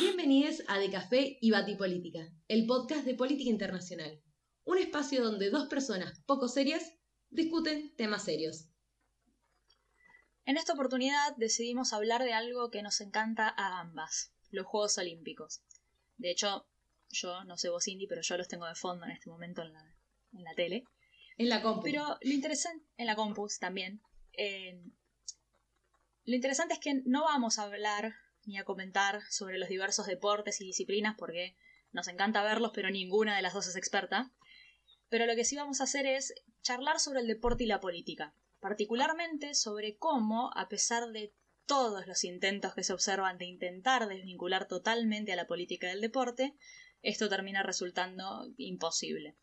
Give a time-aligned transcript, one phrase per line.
[0.00, 4.22] Bienvenidos a De Café y Política, el podcast de política internacional.
[4.64, 6.94] Un espacio donde dos personas poco serias
[7.28, 8.68] discuten temas serios.
[10.46, 15.60] En esta oportunidad decidimos hablar de algo que nos encanta a ambas, los Juegos Olímpicos.
[16.16, 16.66] De hecho,
[17.10, 19.74] yo no sé vos, Cindy, pero yo los tengo de fondo en este momento en
[19.74, 19.94] la,
[20.32, 20.84] en la tele.
[21.36, 21.82] En la compu.
[21.82, 24.00] Pero lo interesante, en la compus también.
[26.24, 28.14] lo interesante es que no vamos a hablar
[28.44, 31.56] ni a comentar sobre los diversos deportes y disciplinas porque
[31.92, 34.32] nos encanta verlos, pero ninguna de las dos es experta.
[35.08, 38.34] Pero lo que sí vamos a hacer es charlar sobre el deporte y la política,
[38.60, 41.34] particularmente sobre cómo, a pesar de
[41.66, 46.56] todos los intentos que se observan de intentar desvincular totalmente a la política del deporte,
[47.02, 49.36] esto termina resultando imposible.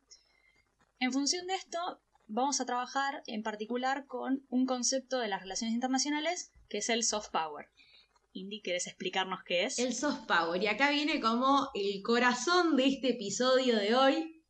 [1.00, 5.74] En función de esto, vamos a trabajar en particular con un concepto de las relaciones
[5.74, 7.70] internacionales que es el soft power.
[8.34, 9.80] Indy, ¿querés explicarnos qué es?
[9.80, 10.62] El soft power.
[10.62, 14.44] Y acá viene como el corazón de este episodio de hoy.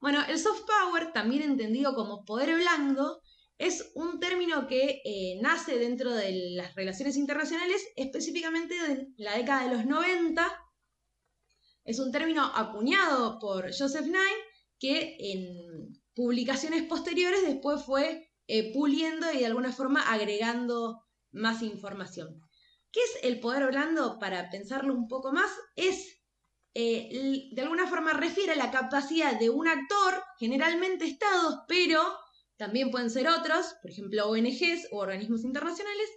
[0.00, 3.20] Bueno, el soft power, también entendido como poder blando,
[3.58, 9.64] es un término que eh, nace dentro de las relaciones internacionales, específicamente en la década
[9.64, 10.46] de los 90.
[11.84, 14.20] Es un término acuñado por Joseph Nye
[14.78, 22.42] que en publicaciones posteriores después fue eh, puliendo y de alguna forma agregando más información.
[22.96, 24.18] ¿Qué es el poder blando?
[24.18, 26.18] Para pensarlo un poco más, es,
[26.72, 32.02] eh, de alguna forma refiere a la capacidad de un actor, generalmente estados, pero
[32.56, 36.08] también pueden ser otros, por ejemplo ONGs o organismos internacionales,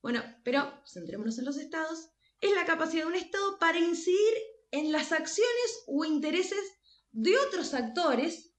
[0.00, 4.34] bueno, pero centrémonos en los estados, es la capacidad de un estado para incidir
[4.70, 6.78] en las acciones o intereses
[7.10, 8.54] de otros actores,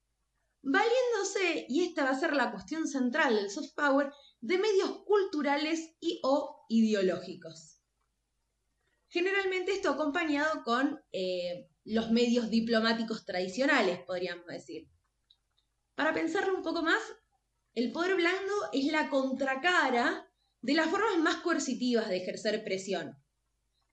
[0.64, 4.12] valiéndose, y esta va a ser la cuestión central del soft power,
[4.44, 7.80] de medios culturales y o ideológicos.
[9.08, 14.90] Generalmente esto acompañado con eh, los medios diplomáticos tradicionales, podríamos decir.
[15.96, 17.02] Para pensarlo un poco más,
[17.74, 20.30] el poder blando es la contracara
[20.60, 23.16] de las formas más coercitivas de ejercer presión.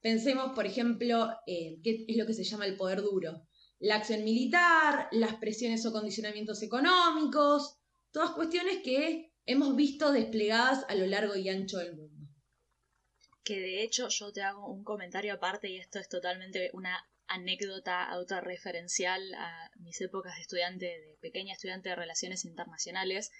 [0.00, 3.47] Pensemos, por ejemplo, en qué es lo que se llama el poder duro.
[3.78, 7.78] La acción militar, las presiones o condicionamientos económicos,
[8.11, 12.28] todas cuestiones que hemos visto desplegadas a lo largo y ancho del mundo.
[13.43, 18.05] Que de hecho yo te hago un comentario aparte y esto es totalmente una anécdota
[18.05, 23.33] autorreferencial a mis épocas de estudiante, de pequeña estudiante de relaciones internacionales.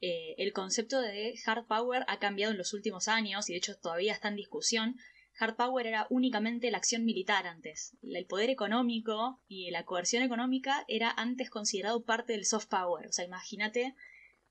[0.00, 3.76] Eh, el concepto de hard power ha cambiado en los últimos años y de hecho
[3.76, 4.96] todavía está en discusión.
[5.40, 7.96] Hard power era únicamente la acción militar antes.
[8.02, 13.08] El poder económico y la coerción económica era antes considerado parte del soft power.
[13.08, 13.94] O sea, imagínate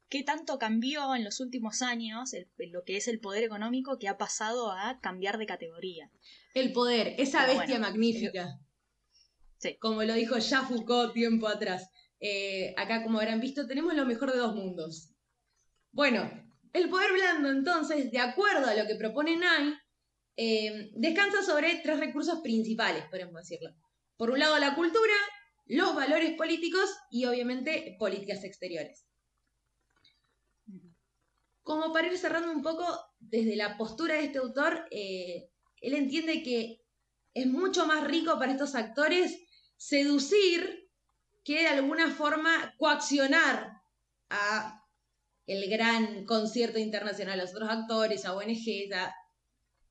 [0.10, 4.18] qué tanto cambió en los últimos años lo que es el poder económico que ha
[4.18, 6.12] pasado a cambiar de categoría.
[6.54, 8.60] El poder, esa bestia magnífica.
[9.58, 9.78] Sí.
[9.80, 11.90] Como lo dijo ya Foucault tiempo atrás.
[12.20, 15.12] Eh, acá, como habrán visto, tenemos lo mejor de dos mundos.
[15.92, 16.30] Bueno,
[16.74, 19.78] el poder blando, entonces, de acuerdo a lo que propone Nye,
[20.36, 23.76] eh, descansa sobre tres recursos principales, podemos decirlo.
[24.16, 25.14] Por un lado, la cultura,
[25.66, 29.07] los valores políticos y, obviamente, políticas exteriores.
[31.68, 32.86] Como para ir cerrando un poco,
[33.20, 35.50] desde la postura de este autor, eh,
[35.82, 36.82] él entiende que
[37.34, 39.38] es mucho más rico para estos actores
[39.76, 40.90] seducir
[41.44, 43.82] que de alguna forma coaccionar
[44.30, 44.82] a
[45.46, 48.96] el gran concierto internacional, a los otros actores, a ONGs.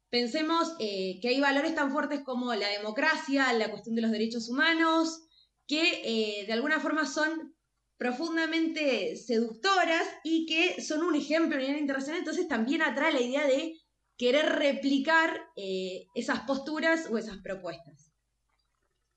[0.09, 4.49] Pensemos eh, que hay valores tan fuertes como la democracia, la cuestión de los derechos
[4.49, 5.29] humanos,
[5.67, 7.55] que eh, de alguna forma son
[7.97, 13.47] profundamente seductoras y que son un ejemplo a nivel internacional, entonces también atrae la idea
[13.47, 13.79] de
[14.17, 18.13] querer replicar eh, esas posturas o esas propuestas.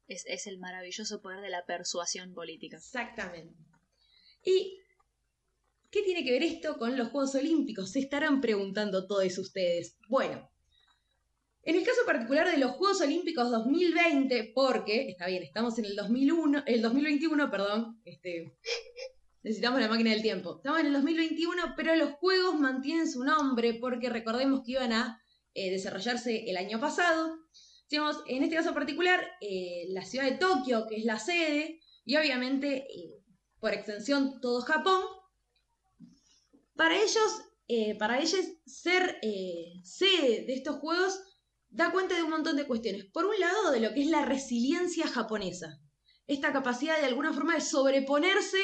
[0.07, 2.77] Es, es, el maravilloso poder de la persuasión política.
[2.77, 3.55] Exactamente.
[4.43, 4.79] ¿Y
[5.91, 7.91] qué tiene que ver esto con los Juegos Olímpicos?
[7.91, 9.97] Se estarán preguntando todos ustedes.
[10.07, 10.49] Bueno,
[11.69, 15.95] en el caso particular de los Juegos Olímpicos 2020, porque, está bien, estamos en el
[15.95, 18.57] 2001, el 2021, perdón, este,
[19.43, 20.57] necesitamos la máquina del tiempo.
[20.57, 25.21] Estamos en el 2021, pero los Juegos mantienen su nombre porque recordemos que iban a
[25.53, 27.37] eh, desarrollarse el año pasado.
[27.87, 32.17] Digamos, en este caso particular, eh, la ciudad de Tokio, que es la sede, y
[32.17, 33.21] obviamente, eh,
[33.59, 35.03] por extensión, todo Japón.
[36.75, 37.43] Para ellos,
[37.99, 39.19] para ellos, ser
[39.83, 41.19] sede de estos Juegos
[41.69, 43.05] da cuenta de un montón de cuestiones.
[43.11, 45.79] Por un lado, de lo que es la resiliencia japonesa,
[46.27, 48.59] esta capacidad de alguna forma de sobreponerse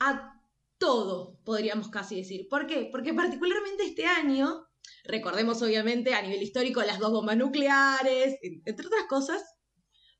[0.00, 0.32] a
[0.78, 2.46] todo, podríamos casi decir.
[2.48, 2.88] ¿Por qué?
[2.90, 4.66] Porque particularmente este año,
[5.04, 9.42] Recordemos, obviamente, a nivel histórico, las dos bombas nucleares, entre otras cosas.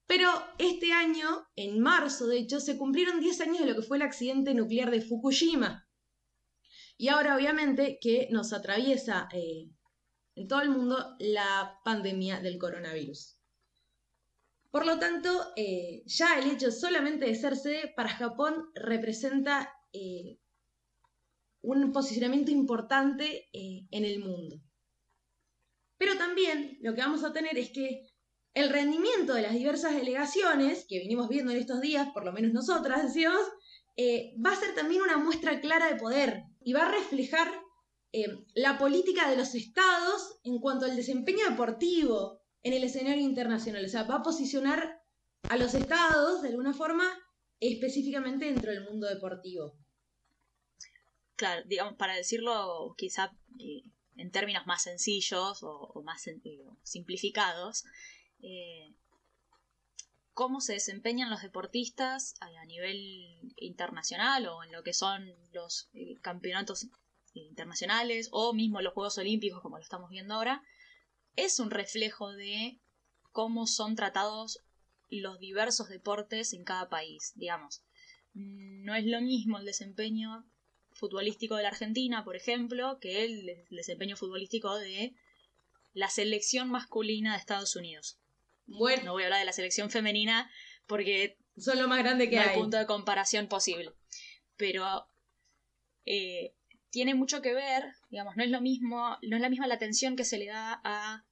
[0.07, 3.97] Pero este año, en marzo, de hecho, se cumplieron 10 años de lo que fue
[3.97, 5.89] el accidente nuclear de Fukushima.
[6.97, 9.69] Y ahora, obviamente, que nos atraviesa eh,
[10.37, 13.37] en todo el mundo la pandemia del coronavirus.
[14.71, 20.39] Por lo tanto, eh, ya el hecho solamente de ser sede para Japón representa eh,
[21.63, 24.61] un posicionamiento importante eh, en el mundo.
[25.97, 28.03] Pero también lo que vamos a tener es que
[28.53, 32.53] el rendimiento de las diversas delegaciones, que venimos viendo en estos días, por lo menos
[32.53, 33.41] nosotras decimos,
[34.45, 37.49] va a ser también una muestra clara de poder y va a reflejar
[38.55, 43.85] la política de los estados en cuanto al desempeño deportivo, en el escenario internacional.
[43.85, 45.01] O sea, va a posicionar
[45.49, 47.05] a los estados de alguna forma
[47.61, 49.79] específicamente dentro del mundo deportivo.
[51.37, 53.31] Claro, digamos, para decirlo quizá
[53.61, 53.83] eh,
[54.17, 56.41] en términos más sencillos o, más eh,
[56.83, 57.85] simplificados,
[58.43, 58.95] eh,
[60.33, 65.89] cómo se desempeñan los deportistas a, nivel internacional o en lo que son los
[66.21, 66.89] campeonatos
[67.45, 70.63] internacionales o mismo los Juegos Olímpicos como lo estamos viendo ahora,
[71.37, 72.81] es un reflejo de
[73.33, 74.61] cómo son tratados
[75.11, 77.83] los diversos deportes en cada país, digamos.
[78.33, 80.47] No es lo mismo el desempeño
[80.93, 85.15] futbolístico de la Argentina, por ejemplo, que el desempeño futbolístico de
[85.93, 88.19] la selección masculina de Estados Unidos.
[88.67, 90.51] Bueno, no voy a hablar de la selección femenina
[90.87, 92.59] porque son lo más grande que no hay.
[92.59, 93.93] punto de comparación posible.
[94.57, 95.09] Pero
[96.05, 96.55] eh,
[96.97, 100.17] tiene mucho que ver, digamos, no es lo mismo, no es la misma la atención
[100.17, 101.27] que se le da a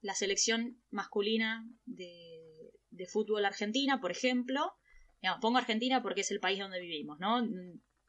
[0.00, 4.74] la selección masculina de, fútbol argentina, por ejemplo.
[5.22, 7.40] Digamos, pongo Argentina porque es el país donde vivimos, ¿no?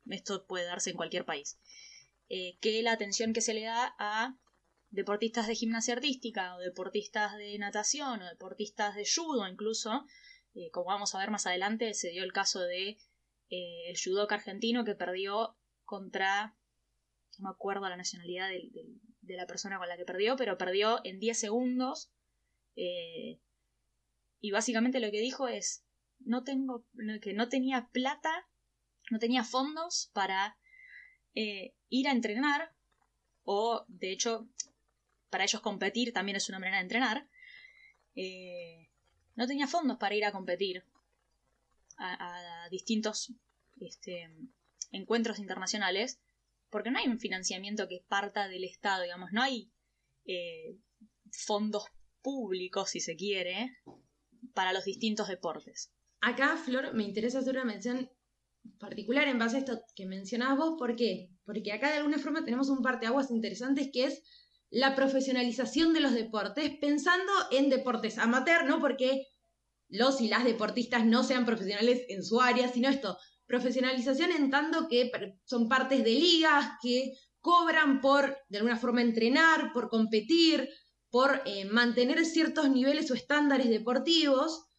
[0.09, 1.59] Esto puede darse en cualquier país.
[2.29, 4.39] Eh, que la atención que se le da a
[4.89, 10.07] deportistas de gimnasia artística o deportistas de natación o deportistas de judo incluso,
[10.55, 12.97] eh, como vamos a ver más adelante, se dio el caso de
[13.51, 16.55] eh, el judoka argentino que perdió contra
[17.41, 21.19] no me acuerdo la nacionalidad de, la persona con la que perdió, pero perdió en
[21.19, 22.11] 10 segundos.
[22.75, 23.39] Eh,
[24.39, 25.83] y básicamente lo que dijo es,
[26.19, 26.85] no tengo,
[27.21, 28.47] que no tenía plata,
[29.09, 30.57] no tenía fondos para
[31.33, 32.73] eh, ir a entrenar,
[33.43, 34.47] o de hecho,
[35.29, 37.27] para ellos competir también es una manera de entrenar.
[38.15, 38.89] Eh,
[39.35, 40.83] no tenía fondos para ir a competir
[41.97, 43.33] a, a distintos
[43.79, 44.29] este,
[44.91, 46.19] encuentros internacionales
[46.71, 49.71] porque no hay un financiamiento que parta del Estado, digamos, no hay
[50.25, 50.77] eh,
[51.31, 51.83] fondos
[52.21, 53.77] públicos, si se quiere,
[54.53, 55.91] para los distintos deportes.
[56.21, 58.09] Acá, Flor, me interesa hacer una mención
[58.79, 61.29] particular en base a esto que mencionabas vos, ¿por qué?
[61.45, 64.23] Porque acá de alguna forma tenemos un par de aguas interesantes que es
[64.69, 69.27] la profesionalización de los deportes, pensando en deportes amateur, no porque
[69.89, 73.17] los y las deportistas no sean profesionales en su área, sino esto,
[73.51, 75.11] Profesionalización en tanto que
[75.43, 77.11] son partes de ligas que
[77.41, 80.69] cobran por, de alguna forma, entrenar, por competir,
[81.09, 84.69] por eh, mantener ciertos niveles o estándares deportivos.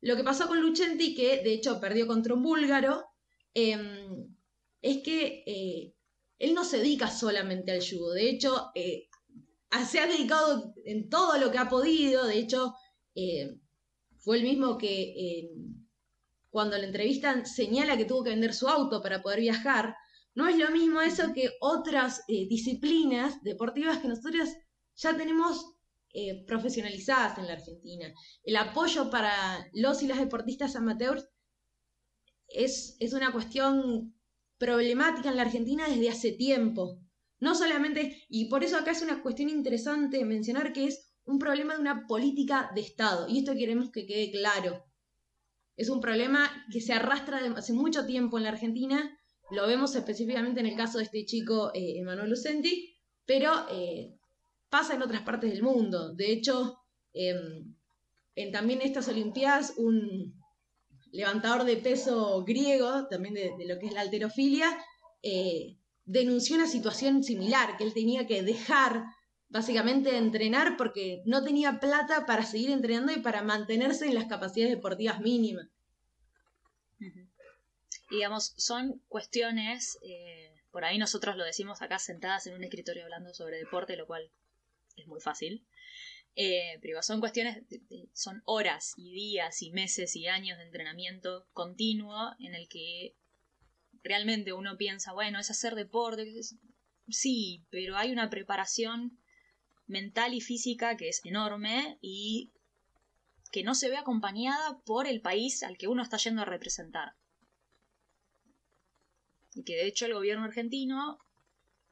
[0.00, 3.04] Lo que pasó con Luchenti, que de hecho perdió contra un búlgaro,
[3.52, 4.32] em,
[4.80, 5.92] es que eh,
[6.38, 8.12] él no se dedica solamente al judo.
[8.12, 9.08] De hecho, eh,
[9.88, 12.28] se ha dedicado en todo lo que ha podido.
[12.28, 12.74] De hecho,
[14.18, 15.48] fue el mismo que
[16.50, 19.94] cuando la entrevistan señala que tuvo que vender su auto para poder viajar,
[20.34, 24.48] no es lo mismo eso que otras eh, disciplinas deportivas que nosotros
[24.96, 25.74] ya tenemos
[26.12, 28.12] eh, profesionalizadas en la Argentina.
[28.42, 31.28] El apoyo para los y las deportistas amateurs
[32.48, 34.14] es, es una cuestión
[34.58, 37.00] problemática en la Argentina desde hace tiempo.
[37.38, 41.74] No solamente, y por eso acá es una cuestión interesante mencionar que es un problema
[41.74, 44.84] de una política de Estado, y esto queremos que quede claro.
[45.80, 49.18] Es un problema que se arrastra hace mucho tiempo en la Argentina,
[49.50, 52.94] lo vemos específicamente en el caso de este chico eh, Emanuel Lucenti,
[53.24, 54.14] pero eh,
[54.68, 56.12] pasa en otras partes del mundo.
[56.12, 56.82] De hecho,
[57.14, 57.74] em,
[58.34, 60.34] en también estas Olimpiadas, un
[61.12, 64.68] levantador de peso griego, también de, de lo que es la alterofilia,
[65.22, 69.02] eh, denunció una situación similar, que él tenía que dejar
[69.50, 74.74] básicamente entrenar porque no tenía plata para seguir entrenando y para mantenerse en las capacidades
[74.74, 75.68] deportivas mínimas.
[78.10, 83.32] digamos, son cuestiones, eh, por ahí nosotros lo decimos acá sentadas en un escritorio hablando
[83.34, 84.32] sobre deporte, lo cual
[84.96, 85.66] es muy fácil.
[86.36, 87.64] Eh, pero son cuestiones,
[88.12, 93.16] son horas y días y meses y años de entrenamiento continuo en el que
[94.04, 96.24] realmente uno piensa, bueno, es hacer deporte,
[97.08, 99.20] sí, pero hay una preparación
[99.90, 102.50] mental y física que es enorme y
[103.50, 107.14] que no se ve acompañada por el país al que uno está yendo a representar.
[109.54, 111.18] Y que de hecho el gobierno argentino,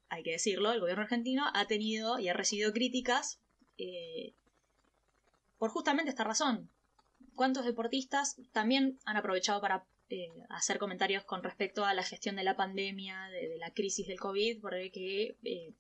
[0.09, 3.40] hay que decirlo, el gobierno argentino ha tenido y ha recibido críticas
[3.76, 4.35] eh,
[5.59, 6.71] por justamente esta razón.
[7.35, 12.45] ¿Cuántos deportistas también han aprovechado para eh, hacer comentarios con respecto a la gestión de
[12.45, 15.75] la pandemia, de, la crisis del COVID, porque eh,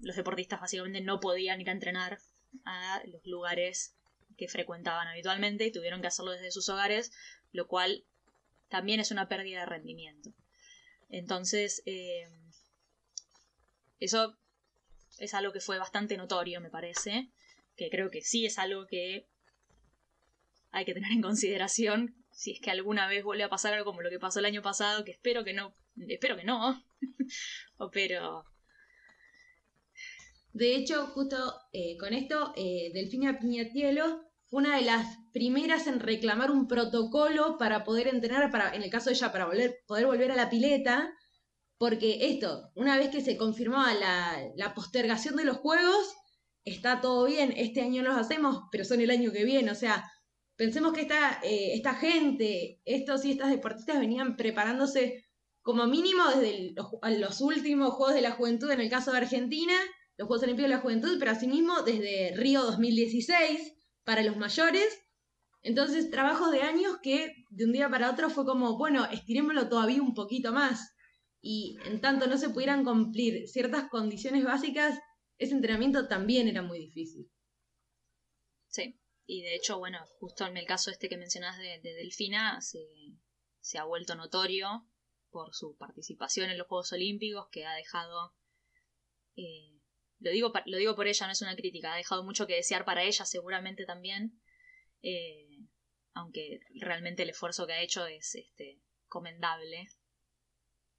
[0.00, 2.18] los deportistas básicamente no podían ir a entrenar
[2.64, 3.96] a los lugares
[4.36, 7.12] que frecuentaban habitualmente y tuvieron que hacerlo desde sus hogares,
[7.52, 8.04] lo cual
[8.68, 10.32] también es una pérdida de rendimiento.
[11.08, 12.28] Entonces, eh,
[13.98, 14.38] eso
[15.18, 17.30] es algo que fue bastante notorio, me parece,
[17.76, 19.26] que creo que sí es algo que
[20.70, 24.02] hay que tener en consideración si es que alguna vez vuelve a pasar algo como
[24.02, 25.74] lo que pasó el año pasado, que espero que no,
[26.08, 26.84] espero que no,
[27.92, 28.44] pero
[30.52, 31.36] de hecho, justo
[31.72, 37.58] eh, con esto, eh, Delfina Piñatielo fue una de las primeras en reclamar un protocolo
[37.58, 39.48] para poder entrenar, para, en el caso de ella, para
[39.86, 41.12] poder volver a la pileta,
[41.76, 46.14] porque esto, una vez que se confirmaba la, postergación de los juegos,
[46.64, 50.04] está todo bien, este año los hacemos, pero son el año que viene, o sea,
[50.56, 55.24] pensemos que esta, eh, esta gente, estos y estas deportistas venían preparándose
[55.62, 56.74] como mínimo desde
[57.18, 59.74] los últimos Juegos de la Juventud en el caso de Argentina,
[60.18, 64.86] los Juegos Olímpicos de la Juventud, pero asimismo desde Río 2016 para los mayores.
[65.62, 70.02] Entonces, trabajos de años que de un día para otro fue como, bueno, estirémoslo todavía
[70.02, 70.92] un poquito más.
[71.40, 74.98] Y en tanto no se pudieran cumplir ciertas condiciones básicas,
[75.38, 77.30] ese entrenamiento también era muy difícil.
[78.66, 83.78] Sí, y de hecho, bueno, justo en el caso este que mencionas de, Delfina, se,
[83.78, 84.84] ha vuelto notorio
[85.30, 88.34] por su participación en los Juegos Olímpicos, que ha dejado
[89.36, 89.77] eh,
[90.20, 92.84] lo digo, lo digo por ella, no es una crítica, ha dejado mucho que desear
[92.84, 94.40] para ella seguramente también,
[95.02, 95.58] eh,
[96.14, 99.88] aunque realmente el esfuerzo que ha hecho es este, comendable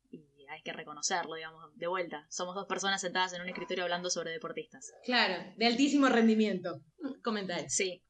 [0.09, 2.25] y hay que reconocerlo, digamos, de vuelta.
[2.29, 4.91] Somos dos personas sentadas en un escritorio hablando sobre deportistas.
[5.03, 6.81] Claro, de altísimo rendimiento.
[7.23, 7.69] Comentar.
[7.69, 8.03] Sí.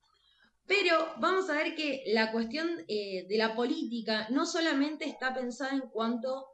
[0.65, 5.73] Pero vamos a ver que la cuestión eh, de la política no solamente está pensada
[5.73, 6.45] en cuanto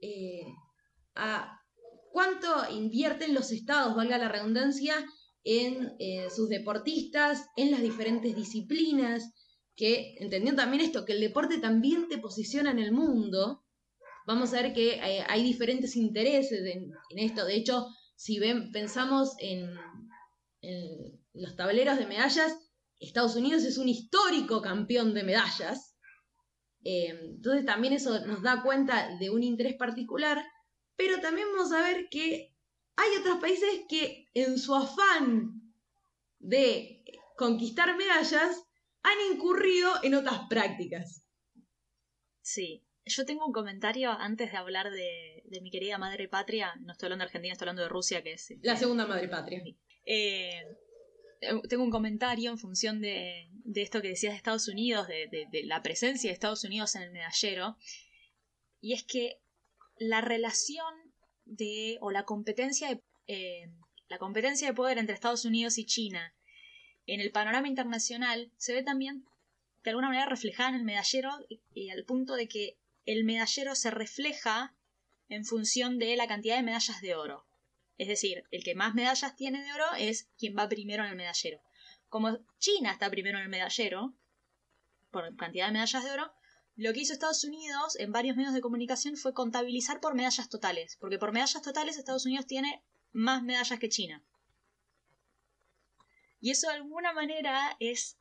[0.00, 0.46] eh,
[1.16, 1.60] a
[2.14, 5.04] cuánto invierten los estados, valga la redundancia,
[5.42, 9.32] en eh, sus deportistas, en las diferentes disciplinas,
[9.74, 13.64] que entendiendo también esto, que el deporte también te posiciona en el mundo,
[14.28, 17.44] vamos a ver que eh, hay, diferentes intereses en, esto.
[17.44, 18.38] De hecho, si
[18.72, 19.74] pensamos en,
[21.32, 22.56] los tableros de medallas,
[23.00, 25.96] Estados Unidos es un histórico campeón de medallas.
[26.84, 30.44] Eh, entonces también eso nos da cuenta de un interés particular
[30.96, 32.54] pero también vamos a ver que
[32.96, 35.74] hay otros países que en su afán
[36.38, 37.04] de
[37.36, 38.64] conquistar medallas
[39.02, 41.26] han incurrido en otras prácticas.
[42.40, 46.74] Sí, yo tengo un comentario antes de hablar de, mi querida madre patria.
[46.80, 48.54] No estoy hablando de Argentina, estoy hablando de Rusia, que es...
[48.62, 49.62] La segunda madre patria.
[50.06, 50.62] Eh,
[51.68, 55.82] tengo un comentario en función de, esto que decías de Estados Unidos, de, de, la
[55.82, 57.76] presencia de Estados Unidos en el medallero.
[58.80, 59.40] Y es que
[60.08, 60.94] la relación
[61.44, 63.70] de, o la competencia de, eh,
[64.08, 66.34] la competencia de poder entre Estados Unidos y China
[67.06, 69.24] en el panorama internacional se ve también
[69.82, 71.30] de alguna manera reflejada en el medallero
[71.74, 74.74] y, al punto de que el medallero se refleja
[75.28, 77.46] en función de la cantidad de medallas de oro.
[77.98, 81.16] Es decir, el que más medallas tiene de oro es quien va primero en el
[81.16, 81.60] medallero.
[82.08, 84.14] Como China está primero en el medallero,
[85.10, 86.32] por cantidad de medallas de oro,
[86.76, 90.96] lo que hizo Estados Unidos en varios medios de comunicación fue contabilizar por medallas totales,
[91.00, 94.24] porque por medallas totales Estados Unidos tiene más medallas que China.
[96.40, 98.18] Y eso de alguna manera es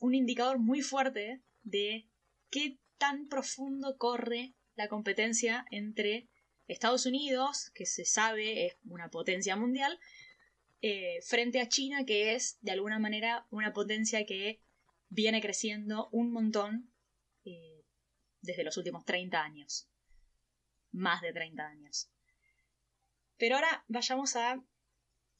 [0.00, 2.08] un indicador muy fuerte de
[2.50, 6.28] qué tan profundo corre la competencia entre
[6.66, 10.00] Estados Unidos, que se sabe es una potencia mundial,
[10.80, 14.60] eh, frente a China, que es de alguna manera una potencia que
[15.08, 16.91] viene creciendo un montón
[18.42, 19.88] desde los últimos 30 años.
[20.90, 22.10] Más de 30 años.
[23.38, 24.62] Pero ahora vayamos a,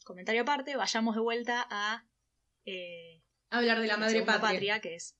[0.04, 2.06] comentario aparte, vayamos de vuelta a...
[2.64, 4.80] Eh, Hablar de la madre patria.
[4.80, 5.16] que es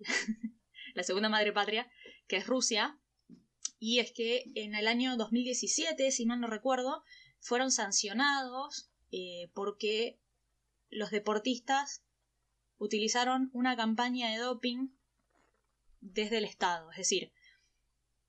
[0.94, 1.88] la segunda madre patria,
[2.26, 2.98] que es Rusia.
[3.78, 7.04] Y es que en el año 2017, si mal no recuerdo,
[7.38, 10.18] fueron sancionados eh, porque
[10.90, 12.02] los deportistas
[12.78, 14.88] utilizaron una campaña de doping
[16.00, 16.90] desde el Estado.
[16.92, 17.32] Es decir,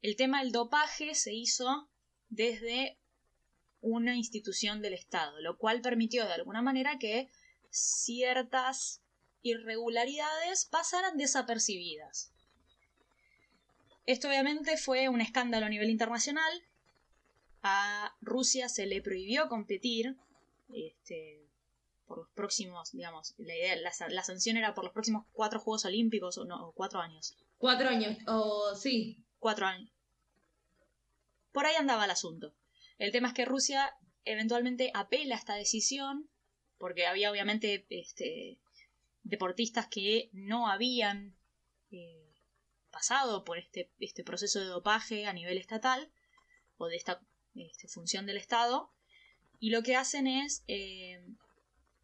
[0.02, 1.90] el tema del dopaje se hizo
[2.30, 2.98] desde
[3.82, 7.30] una institución del Estado, lo cual permitió de alguna manera que
[7.70, 9.02] ciertas
[9.42, 12.32] irregularidades pasaran desapercibidas.
[14.06, 16.64] Esto obviamente fue un escándalo a nivel internacional.
[17.62, 20.18] A Rusia se le prohibió competir
[20.74, 21.46] este,
[22.08, 26.38] por los próximos, digamos, la, idea, la, sanción era por los próximos cuatro Juegos Olímpicos
[26.38, 27.38] o cuatro años.
[27.60, 29.26] Cuatro años, o sí.
[29.38, 29.92] Cuatro años.
[31.52, 32.56] Por ahí andaba el asunto.
[32.98, 36.30] El tema es que Rusia eventualmente apela a esta decisión,
[36.78, 38.62] porque había obviamente este,
[39.24, 41.36] deportistas que no habían
[41.92, 42.34] eh,
[42.92, 46.14] pasado por este, este, proceso de dopaje a nivel estatal,
[46.78, 47.22] o de esta
[47.56, 48.94] este, función del Estado,
[49.60, 51.22] y lo que hacen es, eh,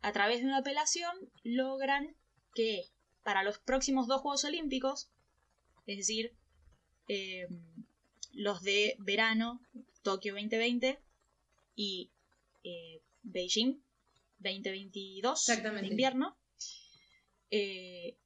[0.01, 2.17] a través de una apelación, logran
[2.53, 2.89] que
[3.23, 5.09] para los próximos dos Juegos Olímpicos,
[5.85, 6.33] es decir,
[7.07, 7.47] eh,
[8.33, 9.61] los de verano,
[10.01, 10.99] Tokio 2020
[11.75, 12.11] y
[12.63, 13.81] eh, Beijing
[14.39, 16.37] 2022 de invierno,
[17.51, 18.17] eh,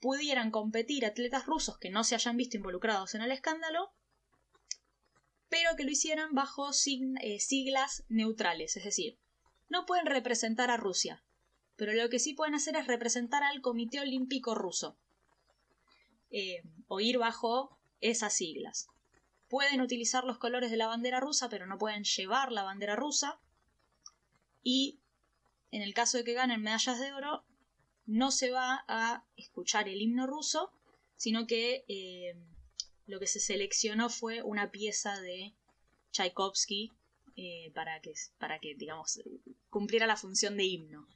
[0.00, 3.92] pudieran competir atletas rusos que no se hayan visto involucrados en el escándalo,
[5.48, 9.18] pero que lo hicieran bajo siglas neutrales, es decir,
[9.68, 11.24] no pueden representar a Rusia,
[11.76, 14.98] pero lo que sí pueden hacer es representar al Comité Olímpico Ruso,
[16.88, 18.88] o ir bajo esas siglas
[19.50, 23.40] pueden utilizar los colores de la bandera rusa, pero no pueden llevar la bandera rusa.
[24.62, 25.00] Y
[25.72, 27.44] en el caso de que ganen medallas de oro,
[28.06, 30.72] no se va a escuchar el himno ruso,
[31.16, 32.36] sino que eh,
[33.06, 35.52] lo que se seleccionó fue una pieza de
[36.12, 36.92] Tchaikovsky
[37.36, 39.20] eh, para, que, para que, digamos,
[39.68, 41.08] cumpliera la función de himno.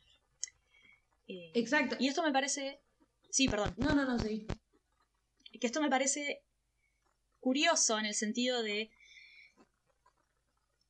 [1.28, 1.96] Eh, Exacto.
[2.00, 2.80] Y esto me parece...
[3.30, 3.74] Sí, perdón.
[3.76, 4.46] No, no, no, sí.
[5.60, 6.42] Que esto me parece
[7.40, 8.90] curioso en el sentido de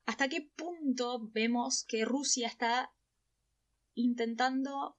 [0.06, 2.92] hasta qué punto vemos que Rusia está
[3.94, 4.96] intentando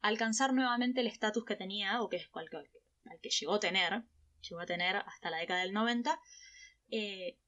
[0.00, 4.04] alcanzar nuevamente el estatus que tenía, o que es al que llegó a tener,
[4.48, 6.20] llegó a tener hasta la década del 90,
[6.90, 7.38] eh,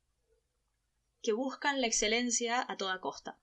[1.23, 3.39] que buscan la excelencia a toda costa.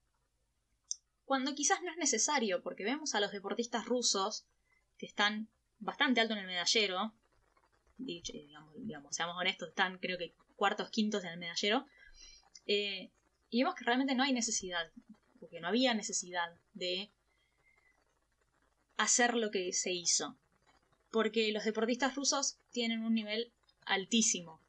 [1.25, 4.45] Cuando quizás no es necesario, porque vemos a los deportistas rusos
[4.97, 7.13] que están bastante alto en el medallero,
[8.05, 11.85] digamos, seamos honestos, están creo que cuartos, quintos en el medallero.
[12.65, 13.11] Eh,
[13.49, 14.91] y vemos que realmente no hay necesidad,
[15.39, 17.11] porque no había necesidad de
[18.97, 20.37] hacer lo que se hizo.
[21.11, 23.51] Porque los deportistas rusos tienen un nivel
[23.85, 24.61] altísimo,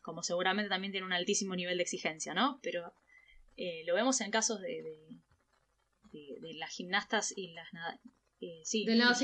[0.00, 2.58] como seguramente también tienen un altísimo nivel de exigencia, ¿no?
[2.62, 2.92] Pero
[3.56, 4.82] eh, lo vemos en casos de,
[6.10, 7.68] de, las gimnastas y las
[8.40, 9.14] eh, sí, de nado,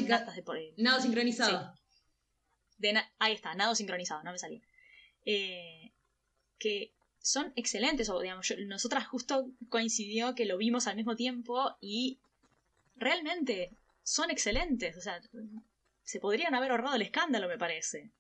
[1.01, 1.75] sincronizado
[3.19, 4.61] ahí está, nado sincronizado, no me salía.
[5.25, 5.93] Eh,
[6.59, 12.19] que son excelentes, o digamos, nosotras justo coincidió que lo vimos al mismo tiempo y
[12.97, 15.21] realmente son excelentes, o sea,
[16.03, 18.11] se podrían haber ahorrado el escándalo, me parece.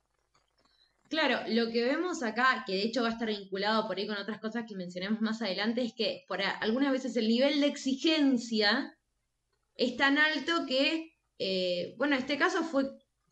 [1.08, 4.18] Claro, lo que vemos acá, que de hecho va a estar vinculado por ahí con
[4.18, 8.94] otras cosas que mencionemos más adelante, es que por algunas veces el nivel de exigencia
[9.74, 12.84] es tan alto que, eh, bueno, en este caso fue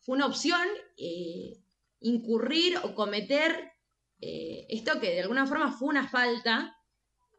[0.07, 0.65] fue una opción
[0.95, 1.59] eh,
[1.99, 3.73] incurrir o cometer
[4.21, 6.77] eh, esto que de alguna forma fue una falta,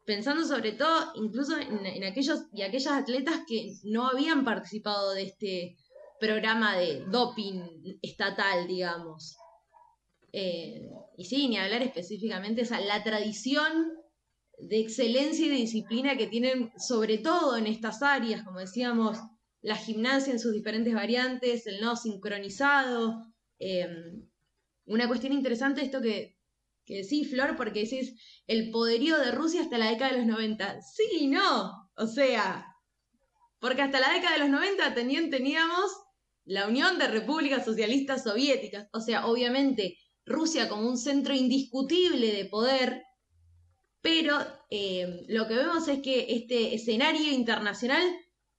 [0.04, 5.78] pensando sobre todo incluso en, aquellos y aquellas atletas que no habían participado de este
[6.20, 9.38] programa de doping estatal, digamos.
[10.34, 13.94] Eh, y sí, ni hablar específicamente, o la tradición
[14.58, 19.16] de excelencia y de disciplina que tienen sobre todo en estas áreas, como decíamos,
[19.60, 23.26] la gimnasia en sus diferentes variantes, el no sincronizado.
[23.58, 24.28] Em,
[24.86, 26.36] una cuestión interesante esto que,
[26.84, 28.14] que decís, Flor, porque decís
[28.46, 30.80] el poderío de Rusia hasta la década de los 90.
[30.82, 31.90] Sí, no.
[31.96, 32.66] O sea,
[33.60, 35.90] porque hasta la década de los 90 teníamos
[36.44, 38.88] la Unión de Repúblicas Socialistas Soviéticas.
[38.92, 43.02] O sea, obviamente Rusia como un centro indiscutible de poder,
[44.00, 44.38] pero
[44.70, 48.02] em, lo que vemos es que este escenario internacional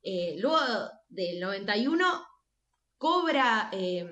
[0.03, 0.59] eh, luego
[1.07, 2.25] del 91
[2.97, 4.07] cobra eh,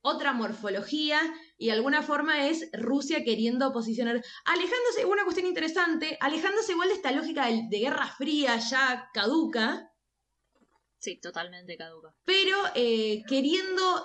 [0.00, 1.20] otra morfología
[1.56, 6.94] y de alguna forma es Rusia queriendo posicionar, alejándose, una cuestión interesante, alejándose igual de
[6.94, 9.90] esta lógica de, guerra fría ya caduca.
[10.98, 12.14] Sí, totalmente caduca.
[12.24, 14.02] Pero eh, queriendo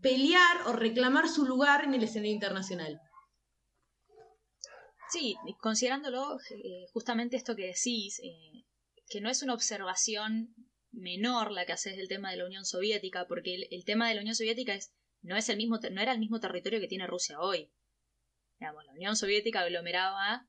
[0.00, 3.00] pelear o reclamar su lugar en el escenario internacional.
[5.10, 6.38] Sí, considerándolo
[6.92, 8.20] justamente esto que decís,
[9.12, 10.54] que no es una observación
[10.90, 14.22] menor la que haces del tema de la Unión Soviética, porque el, tema de la
[14.22, 17.38] Unión Soviética es, no, es el mismo, no era el mismo territorio que tiene Rusia
[17.38, 17.70] hoy.
[18.58, 20.48] Digamos, la Unión Soviética aglomeraba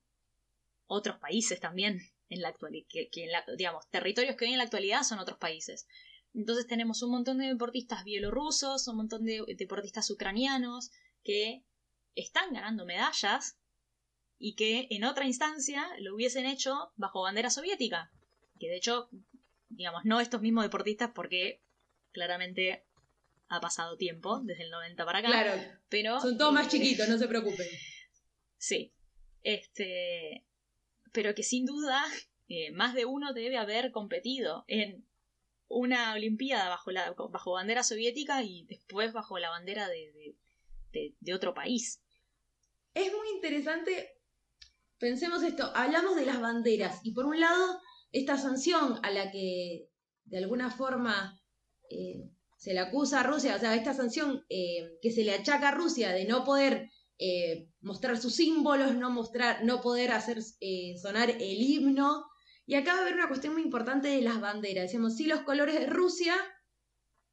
[0.86, 2.00] otros países también,
[2.30, 3.10] en la actualidad, que,
[3.58, 5.86] digamos, territorios que hoy en la actualidad son otros países.
[6.34, 10.90] Entonces tenemos un montón de deportistas bielorrusos, un montón de deportistas ucranianos
[11.22, 11.66] que
[12.16, 13.58] están ganando medallas
[14.40, 18.10] y que en otra instancia lo hubiesen hecho bajo bandera soviética.
[18.64, 19.10] Que de hecho,
[19.68, 21.62] digamos, no estos mismos deportistas porque
[22.14, 22.86] claramente
[23.50, 25.28] ha pasado tiempo desde el 90 para acá.
[25.28, 27.68] Claro, pero son todos más chiquitos, no se preocupen.
[28.58, 28.94] Sí.
[29.42, 30.46] Este,
[31.12, 32.02] pero que sin duda
[32.48, 35.06] eh, más de uno debe haber competido en
[35.68, 40.38] una Olimpiada bajo, la, bajo bandera soviética y después bajo la bandera de,
[41.20, 42.02] de, otro país.
[42.94, 44.22] Es muy interesante,
[45.00, 47.82] pensemos esto, hablamos de las banderas y por un lado
[48.14, 49.90] esta sanción a la que
[50.26, 51.42] de alguna forma
[51.90, 55.70] eh, se le acusa a Rusia, o sea, esta sanción eh, que se le achaca
[55.70, 60.42] a Rusia de no poder eh, mostrar sus símbolos, no mostrar, no poder hacer
[61.02, 62.26] sonar el himno.
[62.66, 64.86] Y acá va a haber una cuestión muy importante de las banderas.
[64.86, 66.36] Decíamos, sí, los colores de Rusia,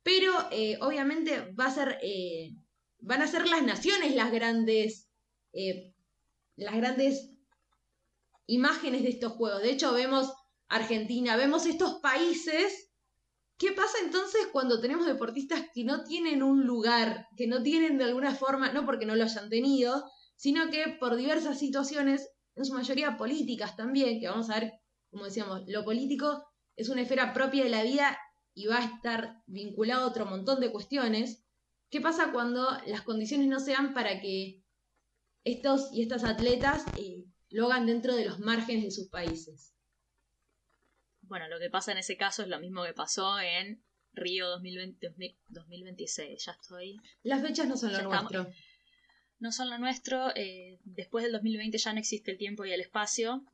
[0.03, 0.33] pero
[0.81, 1.99] obviamente va a ser
[3.03, 5.09] van a ser las naciones las grandes,
[6.57, 7.31] las grandes
[8.47, 9.63] imágenes de estos juegos.
[9.63, 10.33] De hecho, vemos
[10.71, 12.93] Argentina, vemos estos países.
[13.59, 18.05] ¿Qué pasa entonces cuando tenemos deportistas que no tienen un lugar, que no tienen de
[18.05, 22.73] alguna forma, no porque no lo hayan tenido, sino que por diversas situaciones, en su
[22.73, 24.73] mayoría políticas también, que vamos a ver,
[25.11, 28.17] como decíamos, lo político es una esfera propia de la vida
[28.55, 31.45] y va a estar vinculado a otro montón de cuestiones.
[31.91, 34.63] ¿Qué pasa cuando las condiciones no se dan para que
[35.43, 39.75] estos y estas atletas eh, lo hagan dentro de los márgenes de sus países?
[41.31, 43.81] Bueno, lo que pasa en ese caso es lo mismo que pasó en
[44.15, 46.45] Río 2020, 2026.
[46.45, 47.01] Ya estoy.
[47.23, 48.51] Las fechas no son lo nuestro.
[49.39, 50.35] No son lo nuestro.
[50.35, 53.45] Eh, después del 2020 ya no existe el tiempo y el espacio.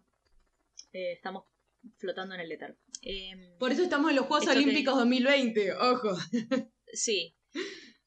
[0.94, 1.44] Eh, estamos
[1.98, 2.78] flotando en el éter.
[3.02, 6.16] Em, Por eso estamos en los Juegos Olímpicos 2020, ojo.
[6.94, 7.36] Sí,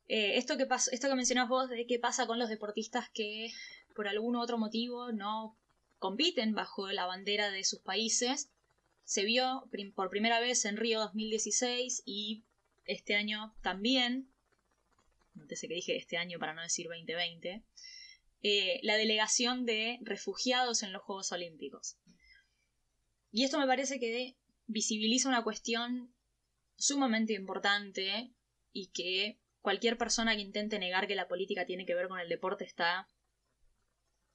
[0.08, 3.51] eh, esto, que esto que mencionás vos de qué pasa con los deportistas que
[3.93, 5.55] por algún otro motivo no
[5.99, 8.49] compiten bajo la bandera de sus países,
[9.10, 12.43] se vio por primera vez en Río 2016 y
[12.86, 14.30] este año también,
[15.50, 17.63] sé que dije este año para no decir 2020,
[18.43, 21.98] eh, la delegación de refugiados en los Juegos Olímpicos.
[23.32, 26.13] Y esto me parece que visibiliza una cuestión
[26.78, 28.32] sumamente importante
[28.74, 32.30] y que cualquier persona que intente negar que la política tiene que ver con el
[32.30, 33.08] deporte está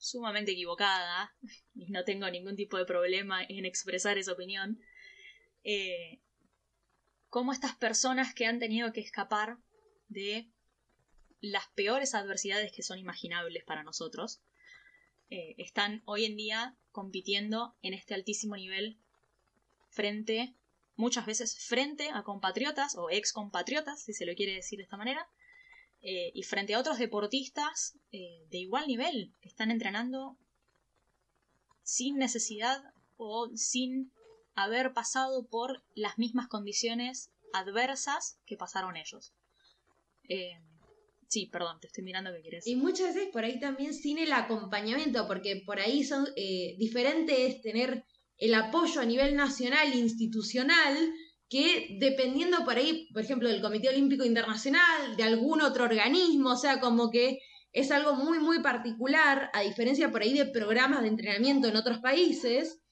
[0.05, 1.35] sumamente equivocada
[1.75, 4.81] y no tengo ningún tipo de problema en expresar esa opinión.
[5.64, 6.21] Eh,
[7.29, 9.59] cómo estas personas que han tenido que escapar
[10.09, 10.51] de
[11.40, 14.40] las peores adversidades que son imaginables para nosotros,
[15.31, 18.99] eh, están hoy en día compitiendo en este altísimo nivel
[19.88, 20.55] frente
[20.97, 24.97] muchas veces frente a compatriotas o ex compatriotas, si se lo quiere decir de esta
[24.97, 25.29] manera,
[26.07, 30.37] eh, y frente a otros deportistas eh, de igual nivel, están entrenando
[31.83, 32.83] sin necesidad
[33.17, 34.12] o sin
[34.55, 39.33] haber pasado por las mismas condiciones adversas que pasaron ellos.
[40.29, 40.61] Eh,
[41.29, 42.67] sí, perdón, te estoy mirando que quieres.
[42.67, 48.05] Y muchas veces por ahí también sin el acompañamiento, porque por ahí son diferentes tener
[48.37, 51.14] el apoyo a nivel nacional, institucional,
[51.55, 56.57] que dependiendo por ahí, por ejemplo, del Comité Olímpico Internacional, de algún otro organismo, o
[56.57, 57.38] sea, como que
[57.73, 61.99] es algo muy, muy particular, a diferencia por ahí de programas de entrenamiento en otros
[62.01, 62.83] países.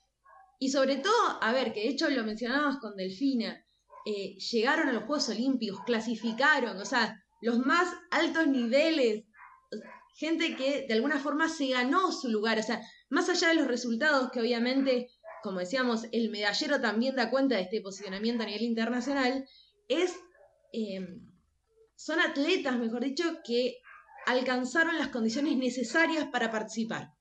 [0.61, 3.66] Y sobre todo, a ver, que de hecho lo mencionábamos con Delfina,
[4.07, 9.25] eh, llegaron a los Juegos Olímpicos, clasificaron, o sea, los más altos niveles,
[10.14, 13.66] gente que de alguna forma se ganó su lugar, o sea, más allá de los
[13.66, 15.09] resultados que obviamente
[15.42, 19.48] como decíamos, el medallero también da cuenta de este posicionamiento a nivel internacional,
[19.88, 20.14] es,
[20.72, 21.31] em,
[21.96, 23.78] son atletas, mejor dicho, que
[24.26, 27.12] alcanzaron las condiciones necesarias para participar.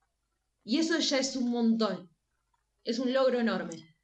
[0.64, 2.10] Y eso ya es un montón,
[2.84, 3.96] es un logro enorme.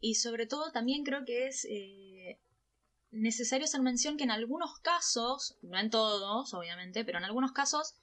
[0.00, 2.38] Y sobre todo también creo que es eh,
[3.10, 7.94] necesario hacer mención que en algunos casos, no en todos, obviamente, pero en algunos casos,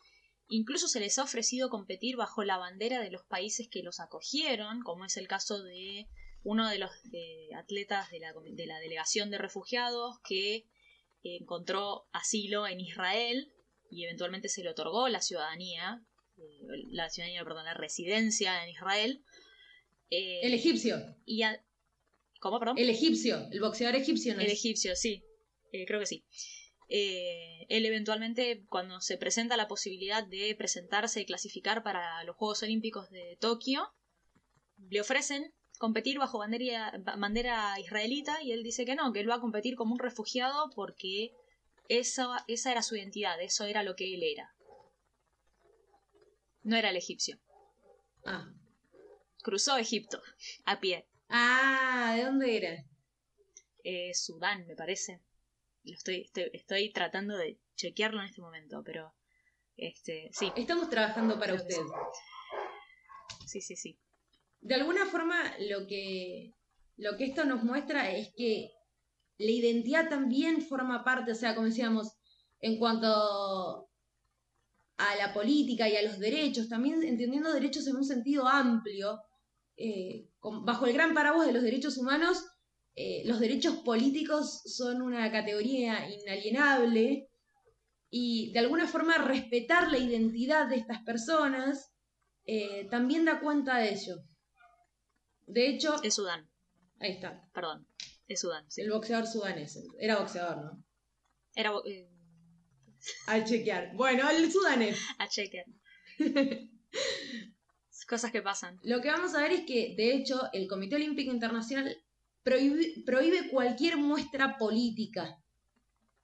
[0.56, 4.84] Incluso se les ha ofrecido competir bajo la bandera de los países que los acogieron,
[4.84, 6.08] como es el caso de
[6.44, 6.92] uno de los
[7.58, 10.68] atletas de la, delegación de refugiados que
[11.24, 13.52] encontró asilo en Israel
[13.90, 16.06] y eventualmente se le otorgó la ciudadanía,
[16.38, 16.44] eh,
[16.92, 19.24] la ciudadanía, perdón, la residencia en Israel.
[20.12, 21.18] Eh, el egipcio.
[21.26, 21.42] Y
[22.40, 22.78] ¿Cómo, perdón?
[22.78, 24.40] El egipcio, el boxeador egipcio.
[24.40, 25.24] el egipcio, sí,
[25.72, 26.24] eh, creo que sí.
[26.96, 32.62] Eh, él eventualmente, cuando se presenta la posibilidad de presentarse y clasificar para los Juegos
[32.62, 33.92] Olímpicos de Tokio,
[34.92, 39.36] le ofrecen competir bajo bandera, bandera israelita y él dice que no, que él va
[39.36, 41.32] a competir como un refugiado porque
[41.90, 44.54] esa, esa era su identidad, eso era lo que él era.
[46.62, 47.40] No era el egipcio.
[48.24, 48.54] Ah.
[49.42, 50.22] Cruzó Egipto
[50.66, 51.08] a pie.
[51.28, 52.86] Ah, ¿de dónde era?
[53.84, 55.22] Eh, Sudán, me parece.
[55.84, 59.14] Lo estoy, estoy, tratando de chequearlo en este momento, pero
[59.76, 60.52] este, sí.
[60.56, 61.82] Estamos trabajando para usted.
[63.46, 64.00] Sí, sí, sí.
[64.62, 66.54] De alguna forma, lo que,
[66.96, 68.72] lo que esto nos muestra es que
[69.38, 72.14] la identidad también forma parte, o sea, como decíamos,
[72.62, 73.90] en cuanto
[74.98, 79.20] a la política y a los derechos, también entendiendo derechos en un sentido amplio,
[79.76, 82.46] eh, bajo el gran paraguas de los derechos humanos,
[82.96, 87.28] eh, los derechos políticos son una categoría inalienable
[88.10, 91.92] y de alguna forma respetar la identidad de estas personas
[92.46, 94.18] eh, también da cuenta de ello.
[95.48, 96.02] De hecho...
[96.04, 96.50] Es Sudán.
[97.00, 97.50] Ahí está.
[97.54, 97.88] Perdón.
[98.28, 98.66] Es Sudán.
[98.78, 99.80] El boxeador sudanés.
[100.00, 100.84] Era boxeador, ¿no?
[101.56, 101.72] Era...
[103.28, 103.96] A chequear.
[103.96, 105.00] Bueno, el sudanés.
[105.18, 105.66] A chequear.
[108.08, 108.80] Cosas que pasan.
[108.84, 111.98] Lo que vamos a ver es que, de hecho, el Comité Olímpico Internacional
[112.44, 115.42] prohíbe, cualquier muestra política,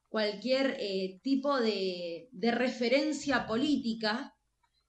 [0.10, 4.36] cualquier eh, tipo de, referencia política.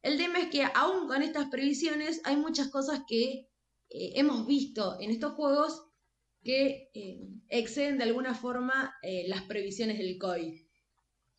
[0.03, 3.49] El tema es que aún con estas previsiones hay muchas cosas que
[3.91, 5.87] eh, hemos visto en estos juegos
[6.43, 8.95] que eh, exceden de alguna forma
[9.27, 10.67] las previsiones del COI.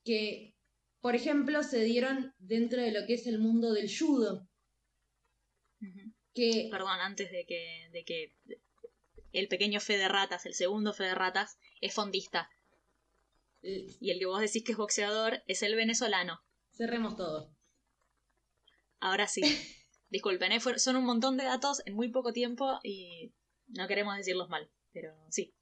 [0.04, 0.56] Que,
[0.99, 4.47] por ejemplo, se dieron dentro de lo que es el mundo del judo.
[6.36, 8.36] que, Perdón, antes de que, de que
[9.33, 12.49] el pequeño fe de ratas, el segundo fe de ratas, es fondista.
[13.61, 16.41] Y el que vos decís que es boxeador es el venezolano.
[16.71, 17.55] Cerremos todo.
[18.99, 19.41] Ahora sí.
[20.09, 20.59] Disculpen, ¿eh?
[20.59, 23.33] son un montón de datos en muy poco tiempo y
[23.67, 25.53] no queremos decirlos mal, pero sí.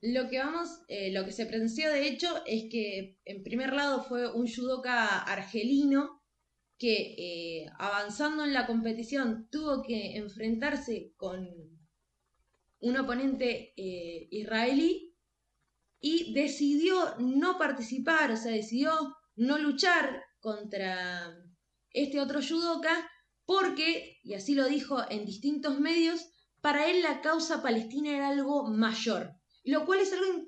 [0.00, 4.04] Lo que vamos, eh, lo que se presenció de hecho es que en primer lado
[4.04, 6.22] fue un judoka argelino
[6.78, 11.77] que eh, avanzando en la competición tuvo que enfrentarse con
[12.80, 15.14] un oponente eh, israelí
[16.00, 18.92] y decidió no participar, o sea, decidió
[19.36, 21.34] no luchar contra
[21.90, 23.10] este otro judoka
[23.44, 26.28] porque, y así lo dijo en distintos medios,
[26.60, 29.32] para él la causa palestina era algo mayor.
[29.64, 30.44] Lo cual es algo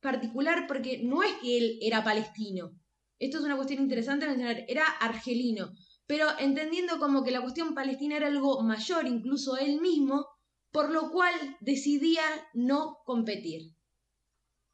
[0.00, 2.70] particular porque no es que él era palestino.
[3.18, 4.64] Esto es una cuestión interesante mencionar.
[4.68, 5.72] Era argelino.
[6.06, 10.26] Pero entendiendo como que la cuestión palestina era algo mayor, incluso él mismo,
[10.74, 13.76] por lo cual decidía no competir.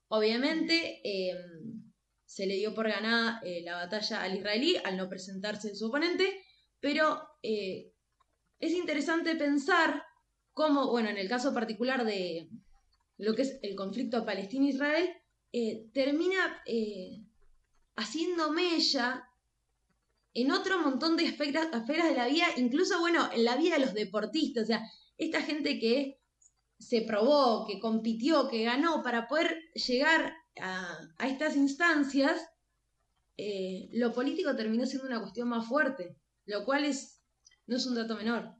[0.09, 1.93] Obviamente em,
[2.25, 5.89] se le dio por ganada eh, la batalla al israelí al no presentarse en su
[5.89, 6.43] oponente,
[6.81, 7.93] pero eh,
[8.61, 10.03] es interesante pensar
[10.55, 12.49] cómo, bueno, en el caso particular de
[13.19, 15.11] lo que es el conflicto Palestina-Israel,
[15.53, 16.63] eh, termina
[17.97, 19.29] haciendo mella
[20.33, 23.93] en otro montón de esferas, de la vida, incluso, bueno, en la vida de los
[23.93, 24.71] deportistas,
[25.21, 26.19] esta gente que
[26.79, 32.41] se probó, que compitió, que ganó para poder llegar a, estas instancias,
[33.37, 37.21] eh, lo político terminó siendo una cuestión más fuerte, lo cual es,
[37.67, 38.57] no es un dato menor.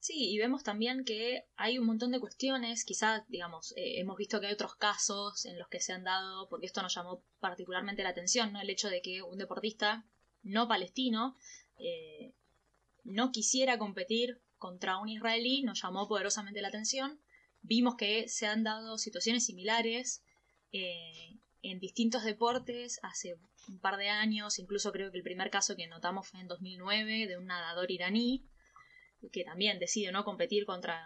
[0.00, 4.40] Sí, y vemos también que hay un montón de cuestiones, quizás, digamos, eh, hemos visto
[4.40, 8.02] que hay otros casos en los que se han dado, porque esto nos llamó particularmente
[8.02, 8.60] la atención, ¿no?
[8.60, 10.04] El hecho de que un deportista
[10.42, 11.36] no palestino
[11.78, 12.34] eh,
[13.04, 17.20] no quisiera competir contra un israelí nos llamó poderosamente la atención.
[17.62, 20.22] Vimos que se han dado situaciones similares
[20.70, 23.34] eh, en distintos deportes hace
[23.66, 27.26] un par de años, incluso creo que el primer caso que notamos fue en 2009
[27.26, 28.44] de un nadador iraní
[29.32, 30.96] que también decide no competir contra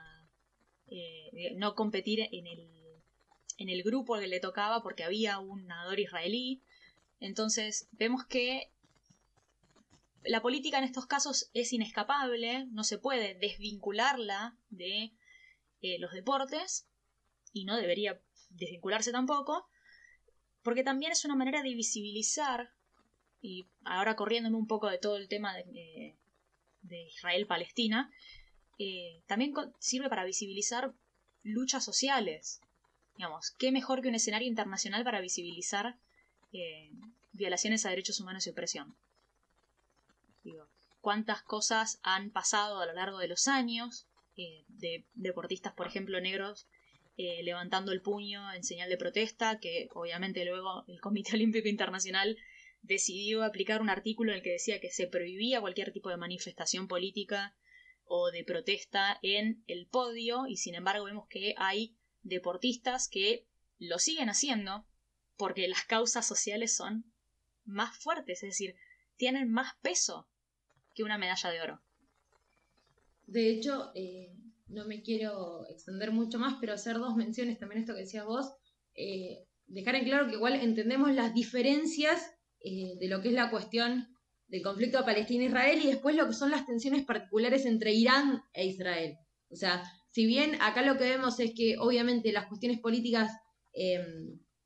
[0.88, 2.71] eh, no competir en el
[3.57, 6.62] en el grupo que le tocaba porque había un nadador israelí
[7.21, 8.71] entonces vemos que
[10.24, 15.12] la política en estos casos es inescapable, no se puede desvincularla de
[15.83, 16.88] eh, los deportes
[17.52, 19.68] y no debería desvincularse tampoco,
[20.62, 22.70] porque también es una manera de visibilizar,
[23.40, 26.16] y ahora corriéndome un poco de todo el tema de,
[26.88, 28.12] Israel-Palestina,
[28.79, 30.94] eh, también sirve para visibilizar
[31.42, 32.61] luchas sociales.
[33.16, 35.98] Digamos, ¿qué mejor que un escenario internacional para visibilizar
[36.52, 36.90] eh,
[37.33, 38.96] violaciones a derechos humanos y opresión?
[41.00, 46.20] Cuántas cosas han pasado a lo largo de los años, eh, de deportistas, por ejemplo,
[46.20, 46.68] negros,
[47.16, 52.37] eh, levantando el puño en señal de protesta, que obviamente luego el Comité Olímpico Internacional
[52.82, 56.88] decidió aplicar un artículo en el que decía que se prohibía cualquier tipo de manifestación
[56.88, 57.56] política
[58.04, 63.46] o de protesta en el podio y sin embargo vemos que hay deportistas que
[63.78, 64.87] lo siguen haciendo
[65.37, 67.12] porque las causas sociales son
[67.64, 68.76] más fuertes, es decir,
[69.16, 70.28] tienen más peso
[70.96, 71.80] que una medalla de oro.
[73.26, 74.32] De hecho, eh,
[74.68, 78.52] no me quiero extender mucho más, pero hacer dos menciones también esto que decías vos.
[78.94, 83.50] Eh, dejar en claro que igual entendemos las diferencias eh, de lo que es la
[83.50, 84.09] cuestión
[84.48, 89.18] del conflicto Palestina-Israel y después lo que son las tensiones particulares entre Irán e Israel.
[89.50, 93.32] O sea, si bien acá lo que vemos es que obviamente las cuestiones políticas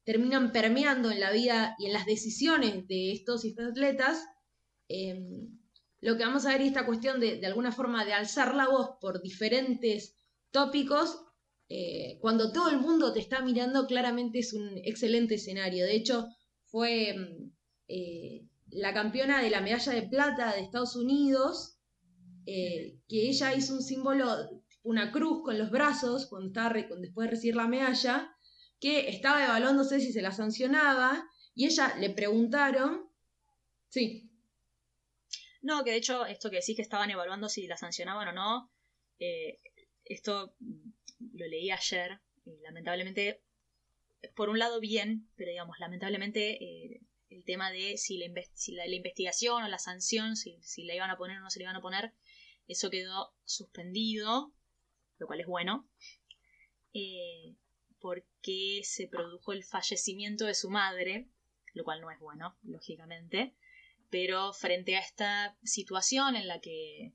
[0.05, 4.25] terminan permeando en la vida y en las decisiones de estos y estas atletas,
[6.01, 8.69] lo que vamos a ver es esta cuestión de, de alguna forma de alzar la
[8.69, 10.17] voz por diferentes
[10.51, 11.21] tópicos,
[11.73, 15.85] eh, cuando todo el mundo te está mirando, claramente es un excelente escenario.
[15.85, 16.27] De hecho,
[16.65, 17.53] fue em,
[17.87, 21.79] eh, la campeona de la medalla de plata de Estados Unidos,
[22.47, 24.27] eh, que ella hizo un símbolo,
[24.83, 28.35] una cruz con los brazos, cuando estaba después de recibir la medalla,
[28.81, 33.09] que estaba evaluándose si se la sancionaba, y ella le preguntaron,
[33.89, 34.30] sí.
[35.63, 38.71] No, que de hecho, esto que decís que estaban evaluando si la sancionaban o no,
[39.19, 39.61] eh,
[40.05, 42.21] esto lo leí ayer,
[42.63, 43.43] lamentablemente,
[44.35, 46.59] por un lado bien, pero digamos, lamentablemente
[47.31, 48.27] el tema de si la,
[48.87, 51.65] la, investigación o la sanción, si, si la iban a poner o no se la
[51.65, 52.13] iban a poner,
[52.67, 54.53] eso quedó suspendido,
[55.19, 55.89] lo cual es bueno,
[56.93, 57.55] eh,
[58.01, 61.29] porque se produjo el fallecimiento de su madre,
[61.75, 63.55] lo cual no es bueno, lógicamente,
[64.11, 67.15] pero frente a esta situación en la que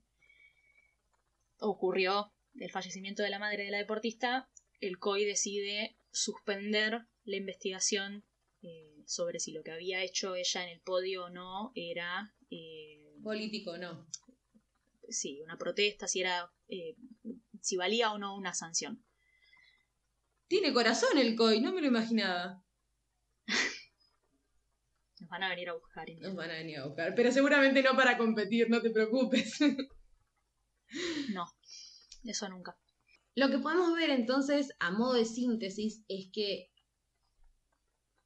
[1.58, 4.48] ocurrió el fallecimiento de la madre de la deportista,
[4.80, 8.24] el COI decide suspender la investigación
[8.62, 12.34] eh, sobre si lo que había hecho ella en el podio o no era...
[12.50, 14.06] Eh, Político, no.
[15.08, 16.50] Sí, una protesta, si era...
[16.68, 16.96] Eh,
[17.60, 19.04] si valía o no una sanción.
[20.48, 22.64] Tiene corazón el COI, no me lo imaginaba.
[25.20, 26.08] Nos van a venir a buscar.
[26.20, 29.58] Nos van a venir a buscar, pero seguramente no para competir, no te preocupes.
[31.32, 31.46] no,
[32.24, 32.78] eso nunca.
[33.34, 36.70] Lo que podemos ver entonces, a modo de síntesis, es que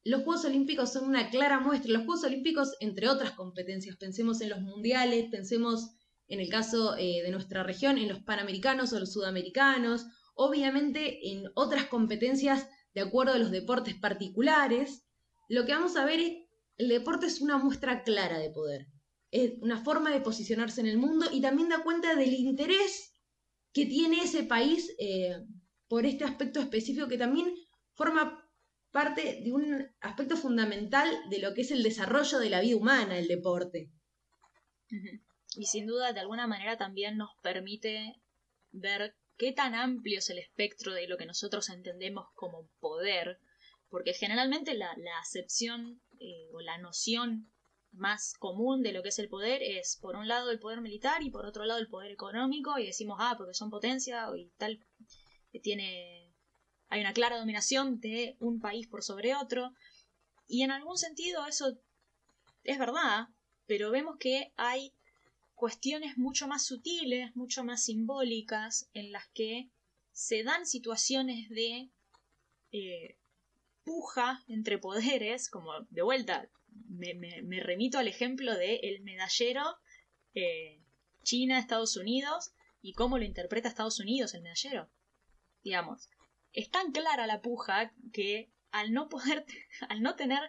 [0.03, 1.91] los Juegos Olímpicos son una clara muestra.
[1.91, 5.91] Los Juegos Olímpicos, entre otras competencias, pensemos en los mundiales, pensemos
[6.27, 11.43] en el caso eh, de nuestra región, en los panamericanos o los sudamericanos, obviamente en
[11.55, 15.03] otras competencias de acuerdo a los deportes particulares,
[15.49, 16.33] lo que vamos a ver es,
[16.77, 18.87] el deporte es una muestra clara de poder,
[19.31, 23.13] es una forma de posicionarse en el mundo y también da cuenta del interés
[23.73, 25.37] que tiene ese país eh,
[25.87, 27.53] por este aspecto específico que también
[27.93, 28.41] forma
[28.91, 33.17] parte de un aspecto fundamental de lo que es el desarrollo de la vida humana,
[33.17, 33.89] el deporte.
[35.55, 38.21] Y sin duda, de alguna manera también nos permite
[38.71, 43.39] ver qué tan amplio es el espectro de lo que nosotros entendemos como poder,
[43.89, 47.51] porque generalmente la, acepción eh, o la noción
[47.91, 51.23] más común de lo que es el poder es, por un lado, el poder militar
[51.23, 54.79] y por otro lado, el poder económico, y decimos, ah, porque son potencia y tal,
[55.51, 56.31] que tiene
[56.89, 59.73] hay una clara dominación de un país por sobre otro,
[60.47, 61.77] y en algún sentido eso
[62.63, 63.29] es verdad,
[63.65, 64.93] pero vemos que hay
[65.55, 69.71] cuestiones mucho más sutiles, mucho más simbólicas, en las que
[70.11, 71.89] se dan situaciones de
[72.73, 73.17] eh,
[73.83, 76.49] puja entre poderes, como de vuelta,
[76.87, 79.63] me, remito al ejemplo de el medallero
[80.33, 80.81] eh,
[81.23, 84.89] China-Estados Unidos y cómo lo interpreta Estados Unidos el medallero.
[85.63, 86.09] Digamos,
[86.53, 89.45] es tan clara la puja que al no poder,
[89.89, 90.41] al no tener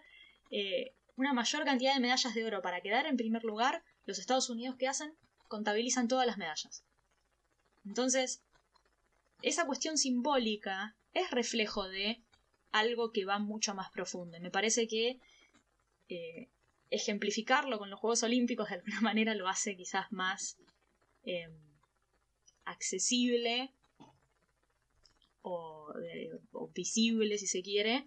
[0.51, 4.51] eh, una mayor cantidad de medallas de oro para quedar en primer lugar, los Estados
[4.51, 5.15] Unidos ¿qué hacen?
[5.49, 6.85] Contabilizan todas las medallas.
[7.85, 8.43] Entonces,
[9.43, 12.23] esa cuestión simbólica es reflejo de
[12.73, 14.41] algo que va mucho más profundo.
[14.41, 15.21] me parece que
[16.09, 16.49] eh,
[16.91, 20.59] ejemplificarlo con los Juegos Olímpicos de alguna manera lo hace quizás más
[21.25, 21.49] eh,
[22.65, 23.73] accesible
[25.43, 25.93] o,
[26.75, 28.07] visible, si se quiere,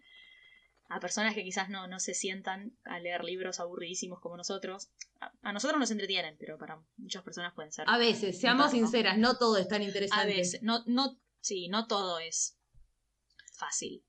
[0.88, 4.90] a personas que quizás no, no se sientan a leer libros aburridísimos como nosotros.
[5.20, 7.86] A, nosotros nos entretienen, pero para muchas personas pueden ser.
[7.88, 10.24] A veces, seamos sinceras, no todo es tan interesante.
[10.24, 12.58] A veces, no, no, sí, no todo es
[13.54, 14.04] fácil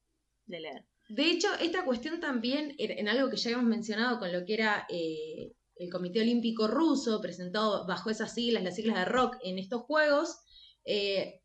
[0.47, 0.85] de leer.
[1.09, 4.87] De hecho, esta cuestión también, en algo que ya hemos mencionado con lo que era
[4.89, 9.83] eh, el Comité Olímpico Ruso, presentado bajo esas siglas, las siglas de rock en estos
[9.83, 10.39] Juegos,
[10.85, 11.43] eh,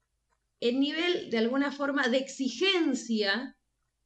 [0.60, 3.58] el nivel de alguna forma de exigencia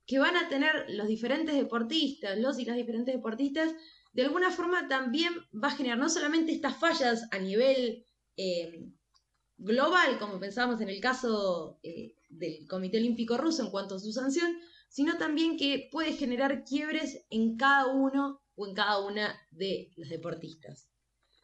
[0.05, 3.73] que van a tener los diferentes deportistas, los y las diferentes deportistas,
[4.13, 8.05] de alguna forma también va a generar no solamente estas fallas a nivel
[8.37, 8.87] eh,
[9.57, 14.11] global, como pensábamos en el caso eh, del Comité Olímpico Ruso en cuanto a su
[14.11, 14.57] sanción,
[14.87, 20.09] sino también que puede generar quiebres en cada uno o en cada una de los
[20.09, 20.89] deportistas.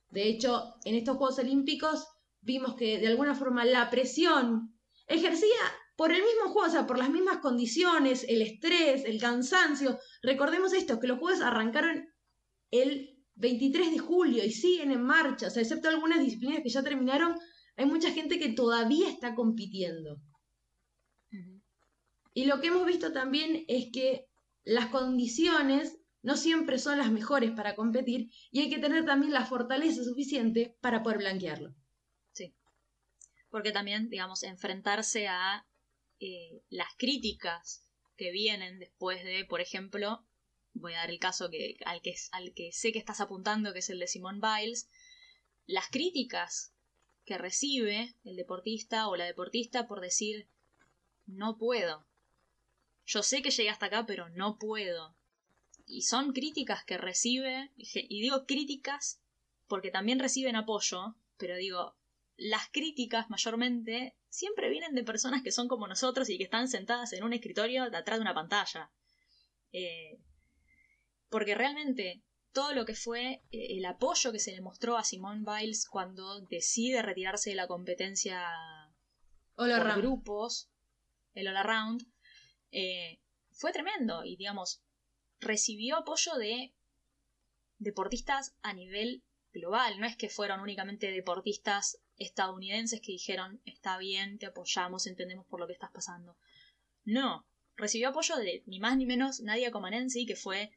[0.10, 2.08] De hecho, en estos Juegos Olímpicos
[2.42, 4.74] vimos que de alguna forma la presión
[5.08, 5.60] ejercía
[5.96, 10.00] por el mismo juego, o sea, por las mismas condiciones, el estrés, el cansancio.
[10.22, 12.08] Recordemos esto, que los Juegos arrancaron
[12.72, 16.84] el 23 de julio y siguen en marcha, o sea, excepto algunas disciplinas que ya
[16.84, 17.38] terminaron,
[17.76, 20.20] hay mucha gente que todavía está compitiendo.
[22.34, 24.28] Y lo que hemos visto también es que
[24.64, 29.46] las condiciones no siempre son las mejores para competir y hay que tener también la
[29.46, 31.74] fortaleza suficiente para poder blanquearlo.
[32.32, 32.54] Sí.
[33.50, 35.68] Porque también, digamos, enfrentarse a
[36.20, 40.26] eh, las críticas que vienen después de, por ejemplo,
[40.74, 43.80] voy a dar el caso que, al, que, al que sé que estás apuntando, que
[43.80, 44.90] es el de Simone Biles,
[45.66, 46.74] las críticas
[47.26, 50.50] que recibe el deportista o la deportista por decir
[51.26, 52.06] no puedo.
[53.12, 55.18] Yo sé que llegué hasta acá, pero no puedo.
[55.86, 59.22] Y son críticas que recibe, y digo críticas
[59.68, 61.97] porque también reciben apoyo, pero digo,
[62.38, 67.12] las críticas mayormente siempre vienen de personas que son como nosotros y que están sentadas
[67.12, 68.91] en un escritorio detrás de una pantalla.
[69.74, 70.22] Eh,
[71.30, 75.43] porque realmente todo lo que fue eh, el apoyo que se le mostró a Simone
[75.45, 78.41] Biles cuando decide retirarse de la competencia
[79.55, 80.70] por grupos,
[81.34, 82.11] el All Around,
[82.72, 83.19] eh,
[83.51, 84.82] fue tremendo y, digamos,
[85.39, 86.74] recibió apoyo de
[87.78, 89.99] deportistas a nivel global.
[89.99, 95.59] No es que fueron únicamente deportistas estadounidenses que dijeron, está bien, te apoyamos, entendemos por
[95.59, 96.38] lo que estás pasando.
[97.03, 97.45] No,
[97.76, 100.72] recibió apoyo de ni más ni menos Nadia Comanensi, que fue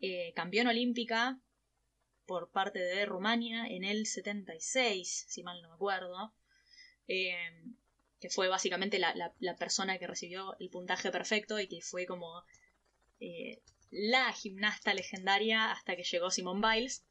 [0.00, 1.40] eh, campeón olímpica
[2.26, 6.32] por parte de Rumania en el 76, si mal no me acuerdo,
[7.08, 7.34] eh,
[8.20, 12.42] que fue básicamente la, persona que recibió el puntaje perfecto y que fue como
[13.18, 17.04] eh, la gimnasta legendaria hasta que llegó Simone Biles.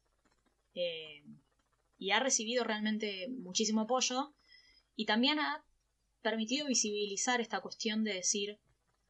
[1.98, 4.32] y ha recibido realmente muchísimo apoyo
[4.96, 5.64] y también ha
[6.22, 8.58] permitido visibilizar esta cuestión de decir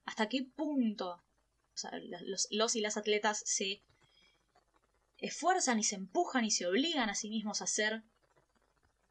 [0.05, 1.23] hasta qué punto
[2.51, 3.83] los, y las atletas se
[5.19, 8.03] esfuerzan y se empujan y se obligan a sí mismos a ser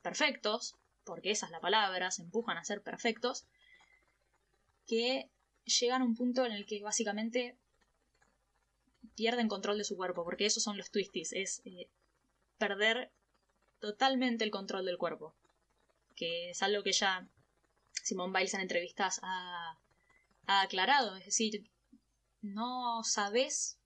[0.02, 0.76] perfectos,
[1.10, 3.46] porque esa es la palabra, se empujan a ser perfectos,
[4.88, 5.30] que
[5.66, 7.58] llegan a un punto en el que básicamente
[9.16, 11.90] pierden control de su cuerpo, porque esos son los twisties, es eh,
[12.58, 13.12] perder
[13.80, 15.36] totalmente el control del cuerpo,
[16.16, 17.28] que es algo que ya
[18.04, 19.78] Simón Biles en entrevistas ha,
[20.48, 21.70] ha aclarado, es decir,
[22.42, 23.78] no sabes,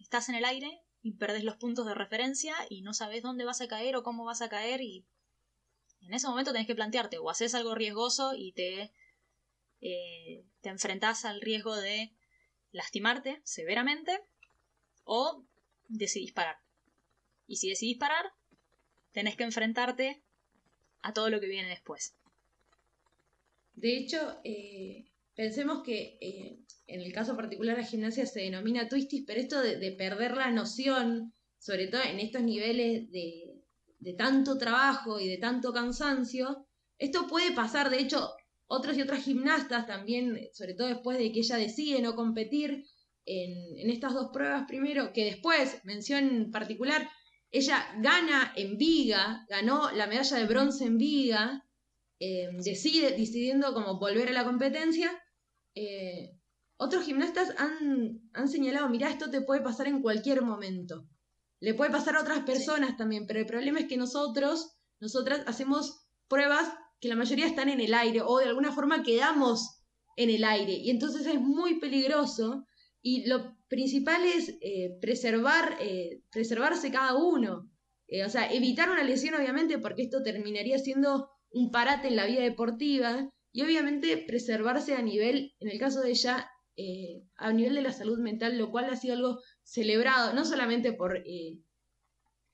[0.00, 3.60] estás en el aire y perdes los puntos de referencia y no sabes dónde vas
[3.60, 4.80] a caer o cómo vas a caer
[6.06, 8.92] en ese momento tenés que plantearte o haces algo riesgoso y te,
[9.80, 12.12] eh, te enfrentás al riesgo de
[12.72, 14.20] lastimarte severamente
[15.04, 15.44] o
[15.88, 16.56] decidís parar.
[17.46, 18.32] Y si decidís parar,
[19.12, 20.22] tenés que enfrentarte
[21.02, 22.16] a todo lo que viene después.
[23.74, 29.24] De hecho, eh, pensemos que eh, en el caso particular de gimnasia se denomina twistis,
[29.26, 33.53] pero esto de, perder la noción, sobre todo en estos niveles de,
[34.16, 36.66] tanto trabajo y de tanto cansancio,
[36.98, 38.30] esto puede pasar, de hecho,
[38.66, 42.84] otros y otras gimnastas también, sobre todo después de que ella decide no competir
[43.26, 47.08] en, en estas dos pruebas primero, que después, mención particular,
[47.50, 51.64] ella gana en Viga, ganó la medalla de bronce en Viga,
[52.18, 55.10] eh, decide, decidiendo como volver a la competencia,
[55.74, 56.32] eh,
[56.76, 61.06] otros gimnastas han, señalado, mira, esto te puede pasar en cualquier momento.
[61.64, 66.06] Le puede pasar a otras personas también, pero el problema es que nosotros, nosotras hacemos
[66.28, 69.80] pruebas que la mayoría están en el aire o de alguna forma quedamos
[70.18, 72.66] en el aire y entonces es muy peligroso
[73.00, 77.70] y lo principal es eh, preservar, eh, preservarse cada uno.
[78.26, 82.42] o sea, evitar una lesión obviamente porque esto terminaría siendo un parate en la vida
[82.42, 86.46] deportiva y obviamente preservarse a nivel, en el caso de ella,
[86.76, 90.92] eh, a nivel de la salud mental, lo cual ha sido algo celebrado, no solamente
[90.92, 91.58] por eh,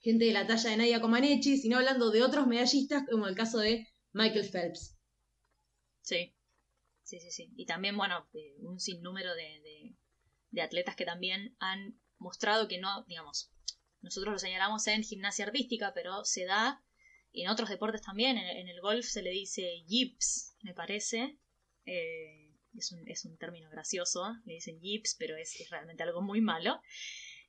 [0.01, 3.59] gente de la talla de Nadia Comaneci, sino hablando de otros medallistas, como el caso
[3.59, 4.97] de Michael Phelps.
[6.03, 6.35] Sí,
[7.03, 7.53] sí, sí, sí.
[7.57, 9.95] Y también, bueno, eh, un sinnúmero de,
[10.51, 13.51] de atletas que también han mostrado que no, digamos,
[14.03, 16.83] nosotros lo señalamos en gimnasia artística, pero se da
[17.33, 21.39] en otros deportes también, en, el golf se le dice yips, me parece,
[21.87, 22.40] Eh,
[22.77, 26.81] es, un, es, un, término gracioso, le dicen yips, pero es, realmente algo muy malo.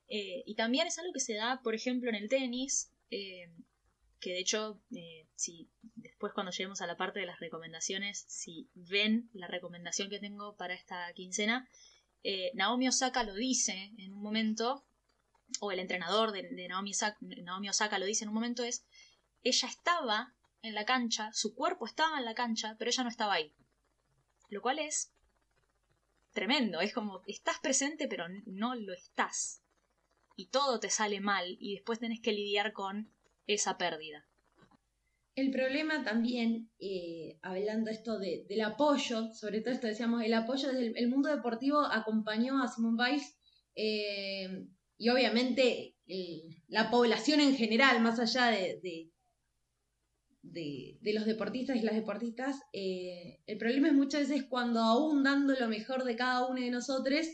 [0.07, 3.49] Eh, y también es algo que se da, por ejemplo, en el tenis, eh,
[4.19, 4.80] que de hecho,
[5.36, 10.19] si después cuando lleguemos a la parte de las recomendaciones, si ven la recomendación que
[10.19, 11.67] tengo para esta quincena,
[12.53, 14.86] Naomi Osaka lo dice en un momento,
[15.59, 18.86] o el entrenador de, de Naomi, Osaka, Naomi Osaka lo dice en un momento, es,
[19.43, 23.34] ella estaba en la cancha, su cuerpo estaba en la cancha, pero ella no estaba
[23.34, 23.53] ahí.
[24.52, 25.12] Lo cual es
[26.34, 29.64] tremendo, es como estás presente pero no lo estás.
[30.36, 33.10] Y todo te sale mal y después tenés que lidiar con
[33.47, 34.28] esa pérdida.
[35.36, 40.99] El problema también, eh, hablando esto del apoyo, sobre todo esto decíamos, el apoyo desde
[40.99, 43.38] el, mundo deportivo acompañó a Simone Biles
[43.76, 45.95] eh, y obviamente
[46.68, 49.11] la población en general, más allá de, de,
[50.44, 55.68] los deportistas y las deportistas, eh, el problema es muchas veces cuando aún dando lo
[55.68, 57.28] mejor de cada uno de nosotros,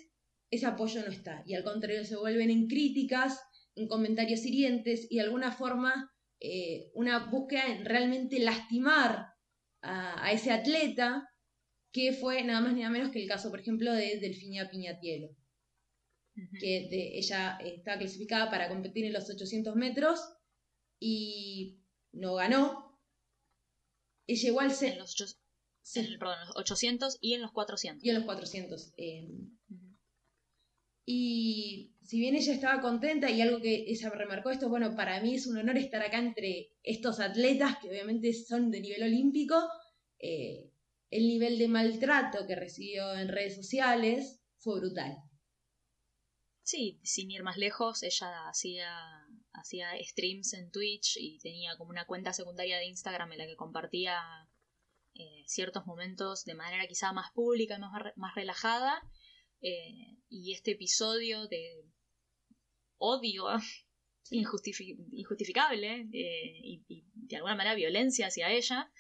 [0.50, 1.44] ese apoyo no está.
[1.46, 3.40] Y al contrario, se vuelven en críticas,
[3.76, 9.28] en comentarios hirientes y de alguna forma eh, una búsqueda en realmente lastimar
[9.82, 11.30] a, ese atleta,
[11.92, 15.30] que fue nada más ni nada menos que el caso, por ejemplo, de Delfinia Piñatielo.
[16.60, 16.88] Que
[17.18, 20.20] ella está clasificada para competir en los 800 metros
[21.00, 21.80] y
[22.12, 22.87] no ganó,
[24.28, 25.38] y llegó al En los,
[26.20, 28.04] perdón, los 800 y en los 400.
[28.04, 28.94] Y en los 400.
[28.98, 29.58] Em,
[31.06, 35.36] y si bien ella estaba contenta y algo que ella remarcó esto, bueno, para mí
[35.36, 39.56] es un honor estar acá entre estos atletas que obviamente son de nivel olímpico,
[40.20, 40.70] eh,
[41.10, 45.16] el nivel de maltrato que recibió en redes sociales fue brutal.
[46.64, 48.92] Sí, sin ir más lejos, ella hacía
[49.58, 53.56] hacía streams en Twitch y tenía como una cuenta secundaria de Instagram en la que
[53.56, 54.20] compartía
[55.14, 59.02] eh, ciertos momentos de manera quizá más pública y más, relajada.
[59.62, 61.84] Eh, y este episodio de
[62.98, 63.46] odio
[64.30, 68.92] injustificable eh, y, de alguna manera violencia hacia ella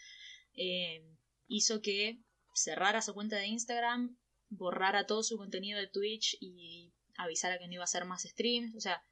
[1.45, 2.19] hizo que
[2.55, 4.17] cerrara su cuenta de Instagram,
[4.49, 8.75] borrara todo su contenido de Twitch y avisara que no iba a hacer más streams.
[8.75, 9.03] O sea,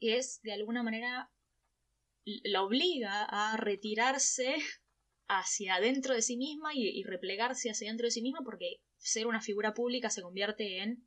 [0.00, 1.30] es de alguna manera
[2.24, 4.56] la obliga a retirarse
[5.28, 9.40] hacia adentro de sí misma y, replegarse hacia adentro de sí misma porque ser una
[9.40, 11.04] figura pública se convierte en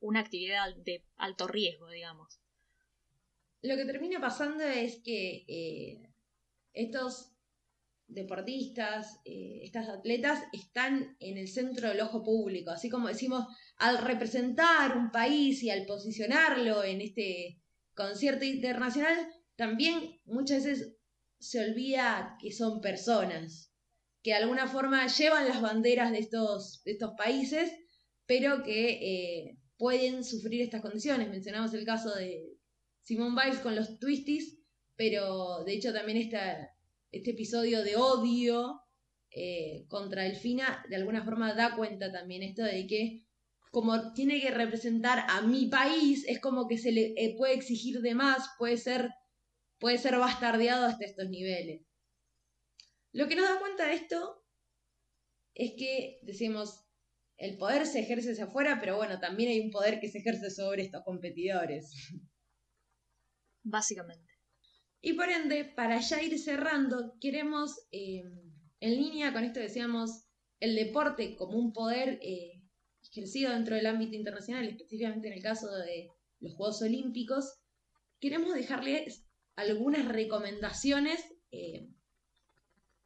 [0.00, 2.40] una actividad de alto riesgo, digamos.
[3.62, 6.02] Lo que termina pasando es que eh,
[6.72, 7.32] estos
[8.06, 13.46] deportistas, eh, estas atletas están en el centro del ojo público, así como decimos,
[13.76, 17.60] al representar un país y al posicionarlo en este
[18.00, 19.16] concierto internacional,
[19.56, 20.96] también muchas veces
[21.38, 23.72] se olvida que son personas,
[24.22, 27.70] que de alguna forma llevan las banderas de estos, estos países,
[28.26, 31.28] pero que eh, pueden sufrir estas condiciones.
[31.28, 32.56] Mencionamos el caso de
[33.02, 34.58] Simone Biles con los twisties,
[34.96, 36.70] pero de hecho también esta,
[37.10, 38.82] este episodio de odio
[39.30, 43.24] eh, contra Delfina de alguna forma da cuenta también esto de que
[43.70, 48.00] como tiene que representar a mi país, es como que se le eh, puede exigir
[48.00, 49.10] de más, puede ser,
[49.78, 51.86] puede ser bastardeado hasta estos niveles.
[53.12, 54.44] Lo que nos da cuenta de esto
[55.54, 56.84] es que, decimos,
[57.36, 60.50] el poder se ejerce hacia afuera, pero bueno, también hay un poder que se ejerce
[60.50, 61.92] sobre estos competidores.
[63.62, 64.32] Básicamente.
[65.00, 68.22] Y por ende, para ya ir cerrando, queremos, eh,
[68.80, 70.26] en línea con esto decíamos,
[70.58, 72.59] el deporte como un poder eh,
[73.10, 76.08] ejercido dentro del ámbito internacional, específicamente en el caso de
[76.40, 77.58] los Juegos Olímpicos,
[78.20, 79.24] queremos dejarles
[79.56, 81.88] algunas recomendaciones eh,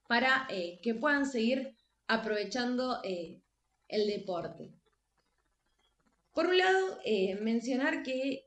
[0.06, 1.74] para eh, que puedan seguir
[2.06, 3.40] aprovechando eh,
[3.88, 4.72] el deporte.
[6.32, 6.98] Por un lado,
[7.42, 8.42] mencionar que,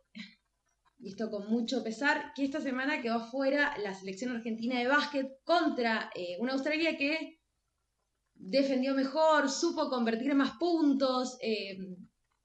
[0.99, 5.41] y esto con mucho pesar, que esta semana quedó fuera la selección argentina de básquet
[5.45, 7.36] contra una Australia que
[8.39, 11.37] defendió mejor, supo convertir más puntos.
[11.41, 11.77] Eh,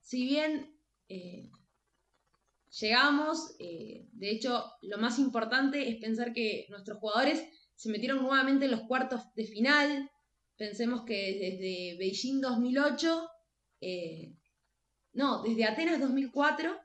[0.01, 0.75] si bien
[1.07, 1.49] eh,
[2.79, 7.43] llegamos, eh, de hecho, lo más importante es pensar que nuestros jugadores
[7.75, 10.09] se metieron nuevamente en los cuartos de final.
[10.57, 13.29] Pensemos que desde Beijing 2008,
[15.13, 16.79] no, desde Atenas 2004,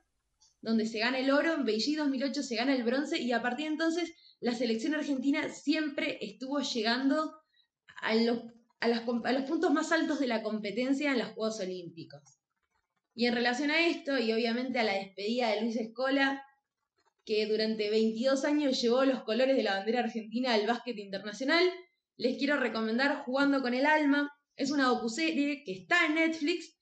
[0.61, 3.67] donde se gana el oro, en Beijing 2008 se gana el bronce y a partir
[3.67, 7.33] de entonces la selección argentina siempre estuvo llegando
[8.01, 8.39] a los
[8.79, 12.21] a, los puntos más altos de la competencia en los Juegos Olímpicos.
[13.13, 16.43] Y en relación a esto, y obviamente a la despedida de Luis Escola,
[17.25, 21.63] que durante 22 años llevó los colores de la bandera argentina al básquet internacional,
[22.17, 26.77] les quiero recomendar Jugando con el Alma, Es una docuserie que está en Netflix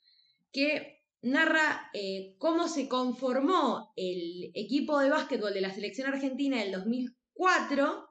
[0.52, 6.68] que narra eh, cómo se conformó el equipo de básquetbol de la selección argentina en
[6.68, 8.08] el 2004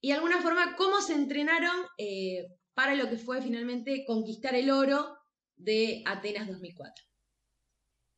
[0.00, 2.46] y de alguna forma cómo se entrenaron eh,
[2.80, 5.18] para lo que fue finalmente conquistar el oro
[5.56, 7.04] de Atenas 2004.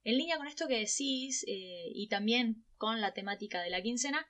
[0.04, 4.24] En línea con esto que decís eh, y también con la temática de la quincena,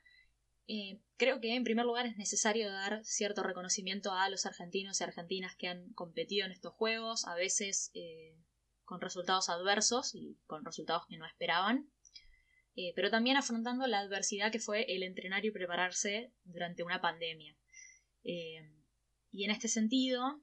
[0.65, 5.03] eh, creo que en primer lugar es necesario dar cierto reconocimiento a los argentinos y
[5.03, 8.35] argentinas que han competido en estos juegos, a veces eh,
[8.85, 11.91] con resultados adversos y con resultados que no esperaban,
[12.95, 17.55] pero también afrontando la adversidad que fue el entrenar y prepararse durante una pandemia.
[19.33, 20.41] Y en este sentido,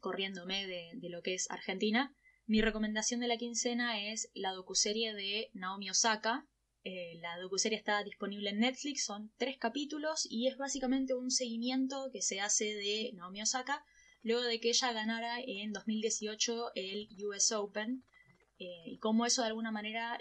[0.00, 2.16] corriéndome de lo que es Argentina,
[2.46, 6.46] mi recomendación de la quincena es la docuserie de Naomi Osaka.
[6.84, 12.10] Eh, la docuserie está disponible en Netflix, son tres capítulos y es básicamente un seguimiento
[12.12, 13.84] que se hace de Naomi Osaka
[14.22, 18.04] luego de que ella ganara en 2018 el US Open
[18.58, 20.20] eh, y cómo eso de alguna manera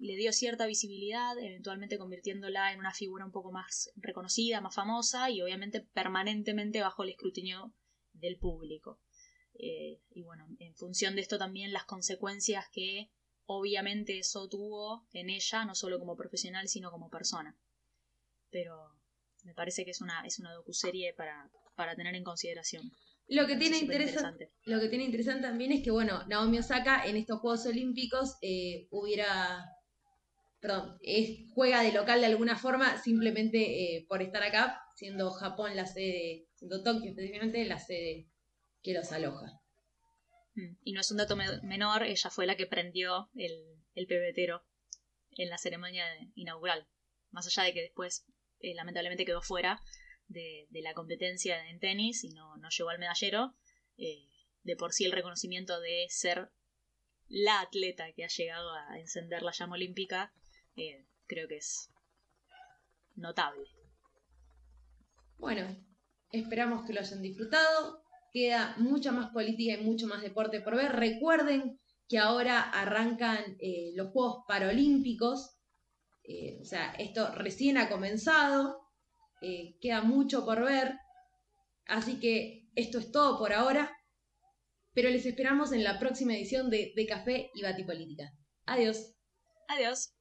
[0.00, 5.30] le dio cierta visibilidad, eventualmente convirtiéndola en una figura un poco más reconocida, más famosa
[5.30, 7.74] y obviamente permanentemente bajo el escrutinio
[8.14, 8.98] del público.
[9.54, 13.10] Eh, y bueno, en función de esto también las consecuencias que
[13.44, 17.58] obviamente eso tuvo en ella, no solo como profesional, sino como persona.
[18.50, 18.74] Pero
[19.44, 22.90] me parece que es una, es una docuserie para, para tener en consideración.
[23.26, 27.16] Lo que, tiene interesante, lo que tiene interesante también es que, bueno, Naomi Osaka en
[27.16, 29.64] estos Juegos Olímpicos eh, hubiera,
[30.60, 30.98] perdón,
[31.54, 36.48] juega de local de alguna forma simplemente eh, por estar acá, siendo Japón la sede,
[36.54, 38.28] siendo Tokio específicamente la sede
[38.82, 39.60] que los aloja.
[40.54, 40.76] Mm.
[40.84, 44.62] Y no es un dato menor, ella fue la que prendió el, pebetero
[45.36, 46.04] en la ceremonia
[46.34, 46.86] inaugural.
[47.30, 48.26] Más allá de que después
[48.60, 49.80] eh, lamentablemente quedó fuera
[50.28, 53.54] de, la competencia en tenis y no, no llegó al medallero,
[53.96, 54.28] eh,
[54.62, 56.50] de por sí el reconocimiento de ser
[57.28, 60.34] la atleta que ha llegado a encender la llama olímpica,
[60.76, 61.90] eh, creo que es
[63.16, 63.64] notable.
[65.38, 65.76] Bueno,
[66.32, 68.00] esperamos que lo hayan disfrutado
[68.32, 70.92] queda mucha más política y mucho más deporte por ver.
[70.92, 75.56] Recuerden que ahora arrancan eh, los Juegos Paralímpicos,
[76.24, 78.80] eh, o sea, esto recién ha comenzado,
[79.42, 80.94] eh, queda mucho por ver,
[81.86, 83.96] así que esto es todo por ahora,
[84.92, 88.32] pero les esperamos en la próxima edición de, de Café y Política.
[88.66, 89.14] Adiós.
[89.68, 90.12] Adiós.